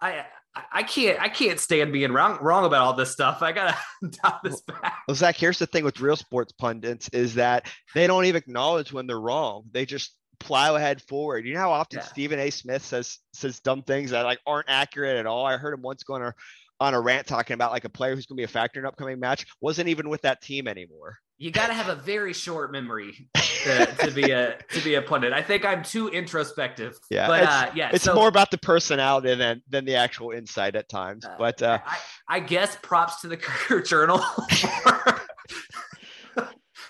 [0.00, 0.24] I
[0.72, 3.42] I- can't I can't stand being wrong wrong about all this stuff.
[3.42, 3.76] I gotta
[4.22, 4.94] dial this back.
[5.06, 8.92] Well, Zach, here's the thing with real sports pundits is that they don't even acknowledge
[8.92, 9.64] when they're wrong.
[9.70, 11.46] They just plow ahead forward.
[11.46, 12.04] You know how often Yeah.
[12.06, 12.50] Stephen A.
[12.50, 15.46] Smith says says dumb things that like aren't accurate at all.
[15.46, 16.34] I heard him once going on a,
[16.80, 18.86] on a rant talking about like a player who's going to be a factor in
[18.86, 21.18] an upcoming match wasn't even with that team anymore.
[21.42, 23.26] You got to have a very short memory
[23.64, 25.32] to, to be a to be a pundit.
[25.32, 26.98] I think I'm too introspective.
[27.10, 30.32] Yeah, but it's- uh, yeah, It's so- more about the personality than than the actual
[30.32, 31.24] insight at times.
[31.24, 31.96] Uh, But uh, I,
[32.28, 34.22] I guess props to the Courier Journal,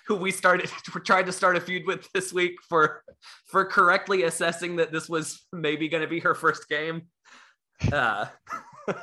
[0.08, 3.04] who we started we tried to start a feud with this week for
[3.46, 7.02] for correctly assessing that this was maybe going to be her first game.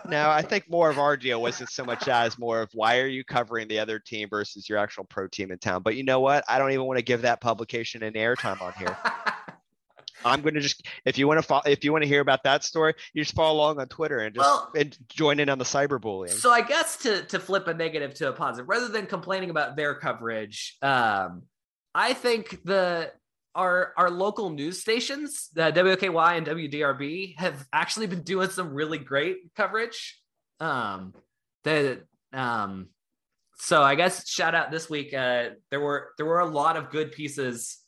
[0.07, 3.07] No, I think more of our deal wasn't so much as more of why are
[3.07, 5.81] you covering the other team versus your actual pro team in town.
[5.83, 6.43] But you know what?
[6.47, 8.97] I don't even want to give that publication an airtime on here.
[10.25, 12.43] I'm going to just if you want to follow, if you want to hear about
[12.43, 15.57] that story, you just follow along on Twitter and just Well- and join in on
[15.59, 16.31] the cyberbullying.
[16.31, 19.75] so I guess to to flip a negative to a positive, rather than complaining about
[19.75, 21.43] their coverage, um,
[21.93, 23.11] I think the
[23.57, 28.99] our our local news stations, the WKY and WDRB, have actually been doing some really
[28.99, 30.21] great coverage.
[30.59, 31.13] Um,
[31.63, 32.87] the um,
[33.57, 35.13] so I guess shout out this week.
[35.13, 37.79] Uh, there were there were a lot of good pieces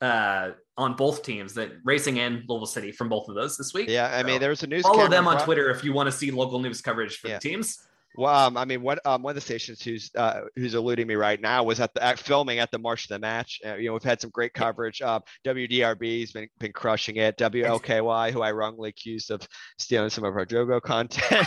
[0.00, 3.88] uh on both teams that racing and Louisville City from both of those this week.
[3.88, 4.82] yeah, I mean So there was a news.
[4.82, 7.38] follow them on Twitter if you want to see local news coverage for Yeah.
[7.38, 7.78] the teams.
[8.16, 11.14] Well, um, I mean, what um, one of the stations who's uh, who's eluding me
[11.16, 13.60] right now was at the at filming at the March of the Match.
[13.66, 15.02] Uh, you know, we've had some great coverage.
[15.02, 17.36] Um, WDRB's been been crushing it.
[17.38, 19.46] WLKY, who I wrongly accused of
[19.78, 21.46] stealing some of our Jogo content.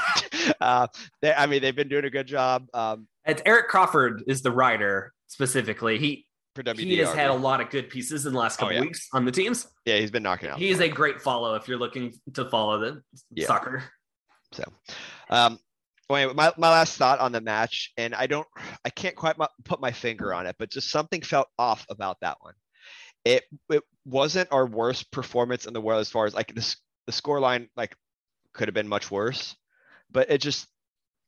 [0.61, 0.87] uh,
[1.21, 2.67] they, I mean, they've been doing a good job.
[2.73, 5.97] Um, It's Eric Crawford is the writer specifically.
[5.99, 6.25] He
[6.75, 8.81] he has had a lot of good pieces in the last Oh, couple yeah.
[8.81, 9.67] weeks on the teams.
[9.85, 10.57] yeah, he's been knocking out.
[10.57, 13.45] He is a great follow if you're looking to follow the Yeah.
[13.45, 13.83] soccer.
[14.53, 14.63] So,
[15.29, 15.59] um,
[16.09, 18.47] well, anyway, my, my last thought on the match, and I don't,
[18.85, 19.35] I can't quite
[19.65, 22.53] put my finger on it, but just something felt off about that one.
[23.25, 26.77] It it wasn't our worst performance in the world as far as like this
[27.07, 27.95] the score line like
[28.53, 29.55] could have been much worse,
[30.09, 30.67] but it just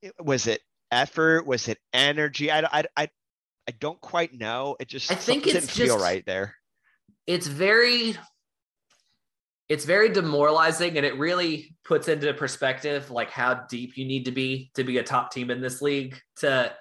[0.02, 0.62] it- was it
[0.92, 1.46] effort?
[1.46, 2.52] Was it energy?
[2.52, 3.10] I I I,
[3.68, 4.78] I don't quite know.
[4.80, 6.56] It just I think it's didn't feel right there.
[7.28, 8.16] it's very
[9.70, 14.32] it's very demoralizing and it really puts into perspective like how deep you need to
[14.32, 16.74] be to be a top team in this league to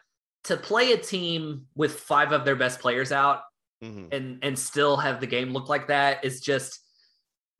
[0.44, 3.42] to play a team with five of their best players out
[3.82, 4.12] Mhm.
[4.12, 6.80] and and still have the game look like that is just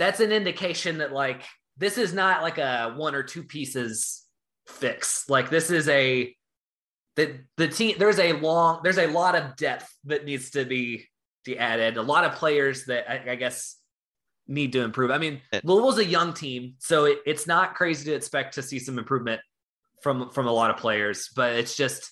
[0.00, 1.42] that's an indication that like
[1.76, 4.24] this is not like a one or two pieces
[4.66, 6.34] fix like this is a
[7.14, 11.06] the the team there's a long there's a lot of depth that needs to be
[11.44, 13.76] be added a lot of players that i, I guess
[14.48, 18.10] need to improve i mean It- louisville's a young team so it, it's not crazy
[18.10, 19.40] to expect to see some improvement
[20.02, 22.10] from from a lot of players but it's just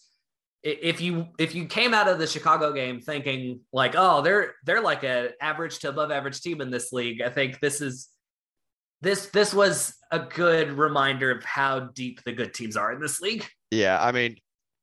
[0.66, 4.80] if you if you came out of the Chicago game thinking like oh they're they're
[4.80, 8.08] like a average to above average team in this league, I think this is
[9.00, 13.20] this this was a good reminder of how deep the good teams are in this
[13.20, 13.46] league.
[13.70, 14.36] Yeah, I mean,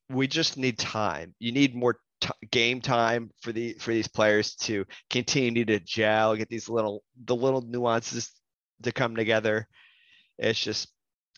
[0.09, 1.35] we just need time.
[1.39, 6.35] You need more t- game time for the for these players to continue to gel,
[6.35, 8.31] get these little the little nuances
[8.83, 9.67] to come together.
[10.37, 10.87] It's just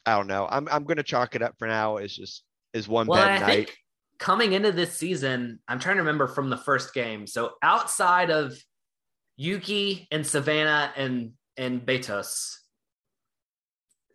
[0.05, 0.47] I don't know.
[0.49, 1.97] I'm I'm gonna chalk it up for now.
[1.97, 3.71] It's just is one Well, bad I night.
[4.19, 7.25] coming into this season, I'm trying to remember from the first game.
[7.25, 8.53] So outside of
[9.37, 12.53] Yuki and Savannah and and Betos,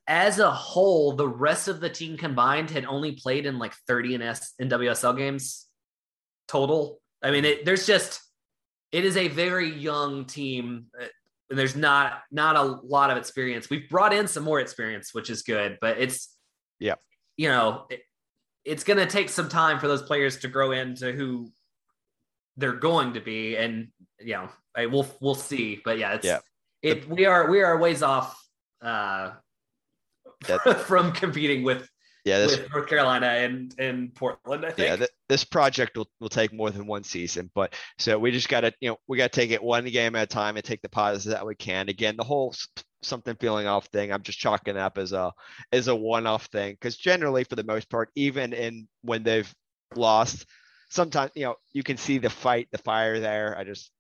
[0.07, 4.15] as a whole, the rest of the team combined had only played in like 30
[4.15, 5.67] in S in WSL games
[6.51, 7.01] total.
[7.23, 8.21] I mean, it, there's just
[8.93, 10.87] it is a very young team.
[11.01, 11.05] uh,
[11.51, 13.71] And there's not not a lot of experience.
[13.71, 16.37] We've brought in some more experience, which is good, but it's
[16.79, 16.97] Yeah.
[17.37, 18.01] you know, it,
[18.65, 21.51] it's going to take some time for those players to grow into who
[22.57, 23.89] they're going to be, and
[24.19, 25.81] you know, I, we'll we'll see.
[25.85, 26.41] But yeah, it's Yeah.
[26.83, 27.09] it.
[27.09, 28.37] We are we are ways off
[28.83, 29.33] uh,
[30.87, 31.89] from competing with
[32.25, 34.65] Yeah, this with North Carolina and and Portland.
[34.65, 34.89] I think.
[34.89, 38.49] yeah th- this project will, will take more than one season but so we just
[38.49, 40.89] gotta you know we gotta take it one game at a time and take the
[40.89, 42.55] positives that we can again the whole
[43.03, 45.33] something feeling off thing i'm just chalking up as a
[45.73, 49.53] as a one-off thing because generally for the most part even in when they've
[49.95, 50.47] lost
[50.91, 53.91] sometimes you know you can see the fight the fire there i just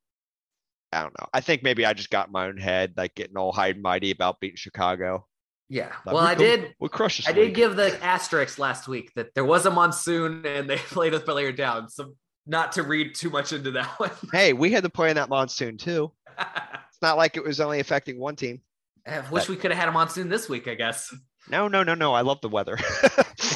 [0.93, 3.37] i don't know i think maybe i just got in my own head like getting
[3.37, 5.25] all high and mighty about beating chicago
[5.71, 5.93] yeah.
[6.05, 6.75] But Well, we- I did.
[6.79, 10.69] we crushed I did give the asterisk last week that there was a monsoon and
[10.69, 11.89] they played a player down.
[11.89, 12.15] So
[12.47, 14.11] not to read too much into that one.
[14.33, 17.81] hey we had to play in that monsoon too it's not like it was only
[17.81, 18.61] affecting one team
[19.07, 21.13] I wish we could have had a monsoon this week, I guess.
[21.49, 22.13] No, no, no, no.
[22.13, 22.77] I love the weather.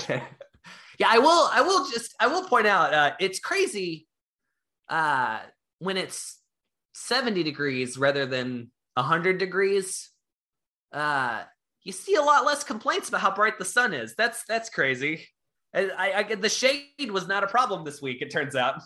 [0.09, 1.49] yeah, I will.
[1.53, 2.15] I will just.
[2.19, 2.95] I will point out.
[2.95, 4.07] Uh, it's crazy
[4.89, 5.41] uh,
[5.81, 6.41] when it's
[6.95, 10.11] seventy degrees rather than hundred degrees.
[10.93, 11.43] Uh,
[11.85, 14.15] you see a lot less complaints about how bright the sun is.
[14.17, 15.27] That's that's crazy.
[15.75, 18.23] I, I, I the shade was not a problem this week.
[18.23, 18.81] It turns out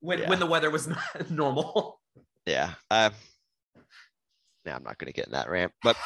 [0.00, 0.28] when Yeah.
[0.28, 2.00] when the weather was not normal.
[2.46, 2.74] yeah.
[2.90, 3.10] Uh,
[4.66, 5.96] yeah, I'm not going to get in that rant, but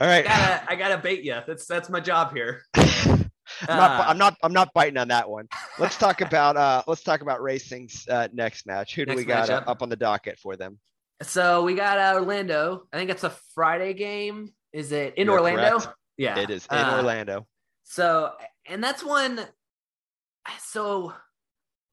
[0.00, 0.24] all right.
[0.26, 1.38] I gotta I gotta bait you.
[1.46, 2.62] That's that's my job here.
[3.62, 5.48] I'm not, Uh, I'm not, I'm not biting on that one.
[5.78, 8.94] Let's talk about, uh, let's talk about racing's uh, next match.
[8.94, 9.68] Who do we got uh, matchup.
[9.68, 10.78] up on the docket for them?
[11.22, 12.82] So we got Orlando.
[12.92, 14.52] I think it's a Friday game.
[14.72, 15.78] Is it in You're Orlando?
[15.80, 15.94] correct.
[16.16, 17.46] Yeah, It is in Uh, Orlando.
[17.84, 18.32] So,
[18.66, 19.40] and that's one.
[20.60, 21.12] So,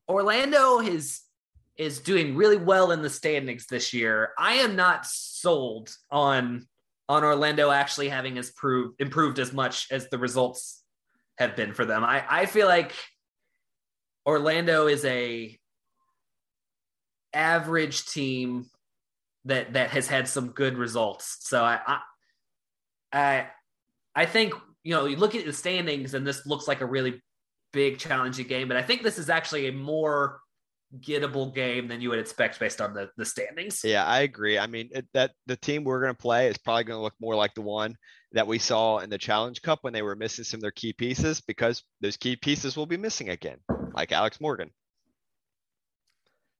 [0.09, 1.21] Orlando is
[1.78, 4.32] is doing really well in the standings this year.
[4.38, 6.67] I am not sold on
[7.07, 10.84] on Orlando actually having as proved improved as much as the results
[11.38, 12.03] have been for them.
[12.03, 12.93] I I feel like
[14.26, 15.57] Orlando is a
[17.34, 18.65] average team
[19.45, 21.38] that that has had some good results.
[21.41, 21.99] So I I
[23.12, 23.47] I,
[24.16, 24.53] I think
[24.84, 27.22] you know you look at the standings and this looks like a really
[27.74, 30.39] big challenging game, but I think this is actually a more
[30.99, 33.82] gettable game than you would expect based on the the standings.
[33.84, 34.58] Yeah, I agree.
[34.58, 37.16] I mean, it, that the team we're going to play is probably going to look
[37.20, 37.95] more like the one
[38.32, 40.93] that we saw in the Challenge Cup when they were missing some of their key
[40.93, 43.58] pieces because those key pieces will be missing again,
[43.93, 44.70] like Alex Morgan.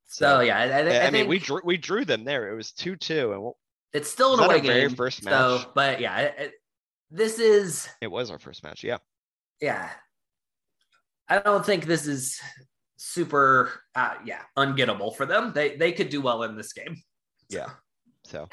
[0.08, 2.52] So yeah, I, I, I, I mean, think we drew we drew them there.
[2.52, 3.58] It was two two, and we'll,
[3.96, 4.96] it's still an away our very game.
[4.96, 6.52] first So, but yeah, I- I-
[7.12, 8.84] this is it was our first match.
[8.84, 8.98] Yeah,
[9.62, 9.89] yeah.
[11.30, 12.39] I don't think this is
[12.98, 15.54] super, uh, yeah, ungettable for them.
[15.54, 17.02] They they could do well in this game.
[17.50, 17.70] Yeah.
[18.26, 18.48] So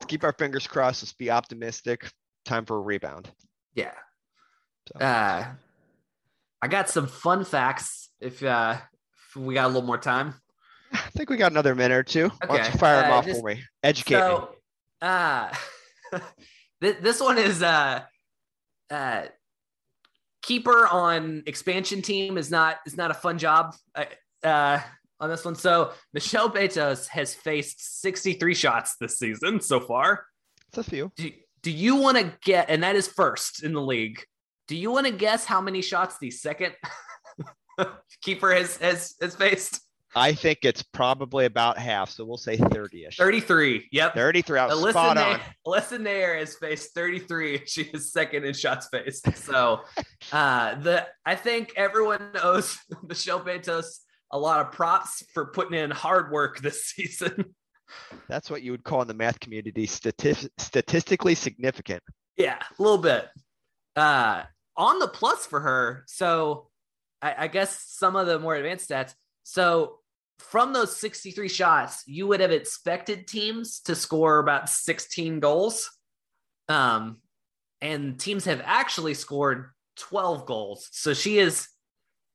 [0.00, 1.02] let's keep our fingers crossed.
[1.02, 2.10] Let's be optimistic.
[2.44, 3.30] Time for a rebound.
[3.74, 3.92] Yeah.
[4.92, 4.98] So.
[5.04, 5.46] Uh,
[6.60, 8.10] I got some fun facts.
[8.20, 8.76] If uh,
[9.30, 10.34] if we got a little more time.
[10.92, 12.28] I think we got another minute or two.
[12.28, 13.62] Why don't Okay, you fire them uh, off just- for me?
[13.82, 14.38] Educate me.
[15.02, 15.52] uh,
[16.80, 18.02] th- this one is uh,
[18.90, 19.22] uh,
[20.42, 23.74] keeper on expansion team is not is not a fun job.
[23.94, 24.04] Uh,
[24.42, 24.80] uh,
[25.20, 30.26] on this one, so Michelle Betos has faced 63 shots this season so far.
[30.68, 31.12] It's a few.
[31.16, 31.30] Do,
[31.62, 34.22] do you want to get, and that is first in the league.
[34.66, 36.74] Do you want to guess how many shots the second
[38.22, 39.80] keeper has has has faced?
[40.16, 42.10] I think it's probably about half.
[42.10, 43.16] So we'll say 30 ish.
[43.16, 43.88] 33.
[43.90, 44.14] Yep.
[44.14, 44.70] 33 out.
[44.70, 45.40] Alyssa, Spot Naeher, on.
[45.66, 47.62] Alyssa Naeher has faced 33.
[47.66, 49.36] She is second in shots faced.
[49.36, 49.80] So
[50.32, 54.00] uh the I think everyone owes Michelle Betos
[54.30, 57.54] a lot of props for putting in hard work this season.
[58.28, 62.02] That's what you would call in the math community statis- statistically significant.
[62.36, 63.28] Yeah, a little bit.
[63.94, 64.42] Uh,
[64.76, 66.68] on the plus for her, so
[67.22, 69.14] I, I guess some of the more advanced stats.
[69.44, 70.00] So
[70.38, 75.90] from those 63 shots, you would have expected teams to score about 16 goals.
[76.68, 77.18] Um,
[77.80, 80.88] and teams have actually scored 12 goals.
[80.92, 81.68] So she is,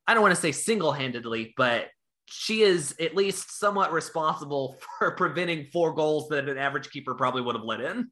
[0.07, 1.87] I don't want to say single handedly, but
[2.27, 7.41] she is at least somewhat responsible for preventing four goals that an average keeper probably
[7.41, 8.09] would have let in.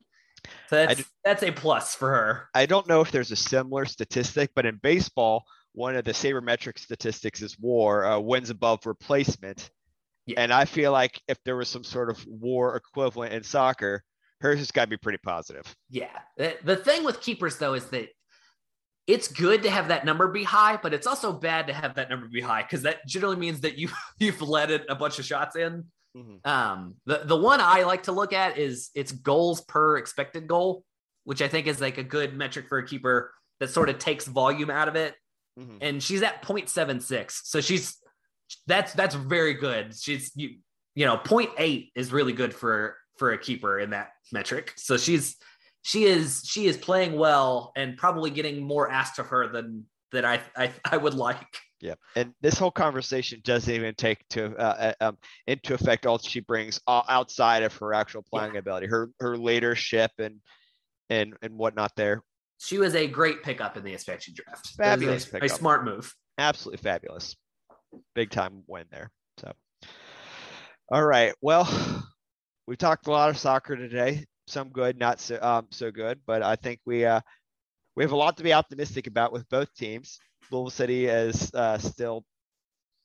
[0.70, 2.50] So that's that's a plus for her.
[2.54, 6.80] I don't know if there's a similar statistic, but in baseball, one of the sabermetric
[6.80, 9.70] statistics is WAR, uh, wins above replacement.
[10.28, 10.42] Yeah.
[10.42, 14.04] And I feel like if there was some sort of WAR equivalent in soccer,
[14.42, 15.74] hers has got to be pretty positive.
[15.90, 16.10] Yeah.
[16.38, 18.10] The, the thing with keepers though is that
[19.08, 22.10] it's good to have that number be high, but it's also bad to have that
[22.10, 25.26] number be high because that generally means that you you've let it a bunch of
[25.26, 25.86] shots in.
[26.46, 30.84] Um, the the one I like to look at is it's goals per expected goal,
[31.24, 34.26] which I think is like a good metric for a keeper that sort of takes
[34.26, 35.16] volume out of it.
[35.60, 35.78] Mhm.
[35.82, 37.98] And she's at 0.76, so she's
[38.66, 39.96] that's that's very good.
[39.98, 40.58] She's you
[40.96, 44.74] you know 0.8 is really good for for a keeper in that metric.
[44.78, 45.38] So she's
[45.82, 50.26] she is she is playing well and probably getting more asked of her than that
[50.26, 51.46] I I, I would like.
[51.80, 56.18] Yeah, and this whole conversation doesn't even take to uh, uh, um, into effect all
[56.18, 60.38] she brings outside of her actual playing ability, her her leadership and
[61.10, 61.92] and and whatnot.
[61.96, 62.24] There,
[62.58, 64.70] She was a great pickup in the expansion draft.
[64.76, 66.12] Fabulous a, a smart move.
[66.40, 67.36] absolutely fabulous,
[68.16, 69.12] big time win there.
[69.40, 69.52] So,
[70.90, 71.68] all right, well,
[72.68, 74.26] we talked a lot of soccer today.
[74.48, 77.20] Some good, not so um, so good, but I think we uh
[77.96, 80.20] we have a lot to be optimistic about with both teams.
[80.52, 82.24] Louisville City is uh, still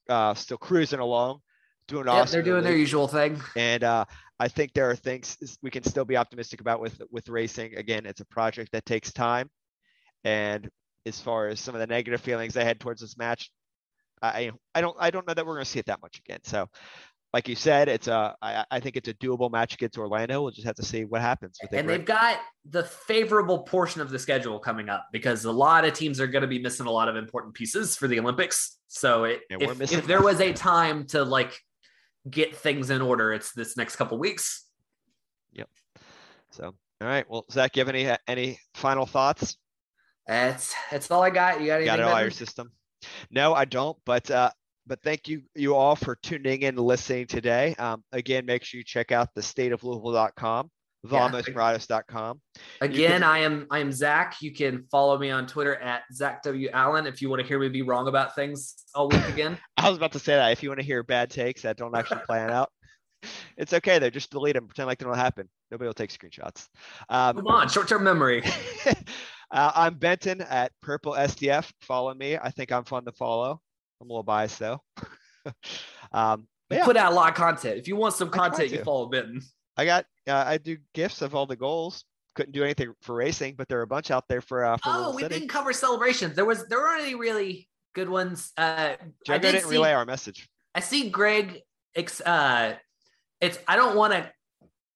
[0.09, 1.41] uh, still cruising along,
[1.89, 2.33] doing Yep, awesome.
[2.33, 3.41] they're doing their usual thing.
[3.57, 4.05] And uh,
[4.39, 7.77] I think there are things we can still be optimistic about with with racing.
[7.77, 9.49] Again, it's a project that takes time.
[10.25, 10.69] And
[11.07, 13.51] as far as some of the negative feelings I had towards this match,
[14.23, 16.39] I I don't I don't know that we're going to see it that much again.
[16.45, 16.69] So,
[17.33, 20.43] like you said, it's a I, I think it's a doable match against Orlando.
[20.43, 21.59] We'll just have to see what happens.
[21.73, 25.93] And they've got the favorable portion of the schedule coming up because a lot of
[25.93, 28.79] teams are going to be missing a lot of important pieces for the Olympics.
[28.89, 31.59] So it, And if, missing if there was a time to like
[32.31, 34.67] get things in order, it's this next couple weeks.
[35.53, 35.69] Yep.
[36.51, 37.29] So, all right.
[37.29, 39.57] Well, Zach, you have any any final thoughts?
[40.27, 41.61] That's that's all I got.
[41.61, 41.87] You got anything?
[41.87, 42.71] got it all your system?
[43.31, 43.97] No, I don't.
[44.07, 44.51] But uh,
[44.87, 47.75] but thank you you all for tuning in and listening today.
[47.79, 50.71] Um, again, make sure you check out the stateoflouisville.com,
[51.05, 51.29] Yeah.
[51.31, 52.41] vamosmirados.com.
[52.81, 54.37] Again, can- I am I am Zach.
[54.41, 57.59] You can follow me on Twitter at Zach W Allen if you want to hear
[57.59, 59.59] me be wrong about things all week again.
[59.77, 61.97] I was about to say that if you want to hear bad takes that don't
[61.97, 62.71] actually plan out,
[63.57, 64.11] it's okay though.
[64.11, 65.49] Just delete them, pretend like they don't happen.
[65.71, 66.69] Nobody will take screenshots.
[67.09, 68.43] Um, Come on, short term memory.
[69.53, 71.71] uh, I'm Benton at Purple SDF.
[71.83, 72.37] Follow me.
[72.37, 73.61] I think I'm fun to follow.
[74.01, 74.83] I'm a little biased though.
[76.13, 77.79] um, yeah, put out a lot of content.
[77.79, 79.43] If you want some content, you follow Benton.
[79.77, 82.05] I got uh, I do gifts of all the goals.
[82.35, 84.83] Couldn't do anything for racing, but there are a bunch out there for uh, for
[84.87, 85.35] Oh, we City.
[85.35, 86.35] didn't cover celebrations.
[86.35, 88.53] There was there weren't any really good ones.
[88.57, 88.95] Uh,
[89.29, 90.49] I did didn't see, relay our message.
[90.75, 91.61] I see Greig.
[91.95, 92.75] Ex, uh,
[93.43, 94.33] it's I don't want to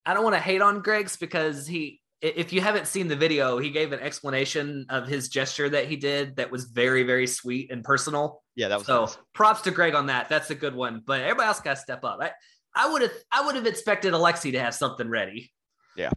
[0.07, 2.01] I don't want to hate on Greig's because he
[2.35, 5.97] if you haven't seen the video, he gave an explanation of his gesture that he
[5.97, 8.43] did that was very very sweet and personal.
[8.55, 9.19] Yeah, that was So nice.
[9.35, 10.29] props to Greig on that.
[10.29, 11.03] That's a good one.
[11.07, 12.19] But everybody else got to step up.
[12.21, 12.33] I
[12.75, 15.53] I would have I would have expected Alexi to have something ready.
[15.97, 16.11] Yeah.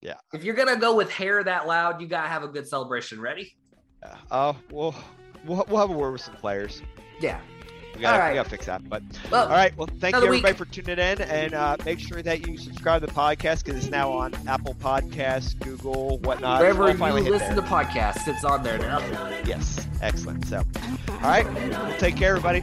[0.00, 0.14] Yeah.
[0.32, 3.56] If you're gonna go with hair that loud, you gotta have a good celebration ready.
[4.02, 4.16] Yeah.
[4.30, 4.94] Uh, we'll,
[5.44, 6.82] we'll we'll have a word with some players.
[7.20, 7.40] Yeah.
[7.98, 8.30] We gotta, All right.
[8.30, 8.88] we gotta fix that.
[8.88, 9.76] But Well, all right.
[9.76, 10.56] Well, thank you everybody week.
[10.56, 13.90] for tuning in, and uh, make sure that you subscribe to the podcast because it's
[13.90, 16.60] now on Apple Podcasts, Google, whatnot.
[16.60, 17.64] Wherever I'll you listen there.
[17.64, 19.00] to podcasts, it's on there now.
[19.44, 20.46] Yes, excellent.
[20.46, 20.58] So,
[21.08, 21.44] all right.
[21.70, 22.62] Well, take care, everybody.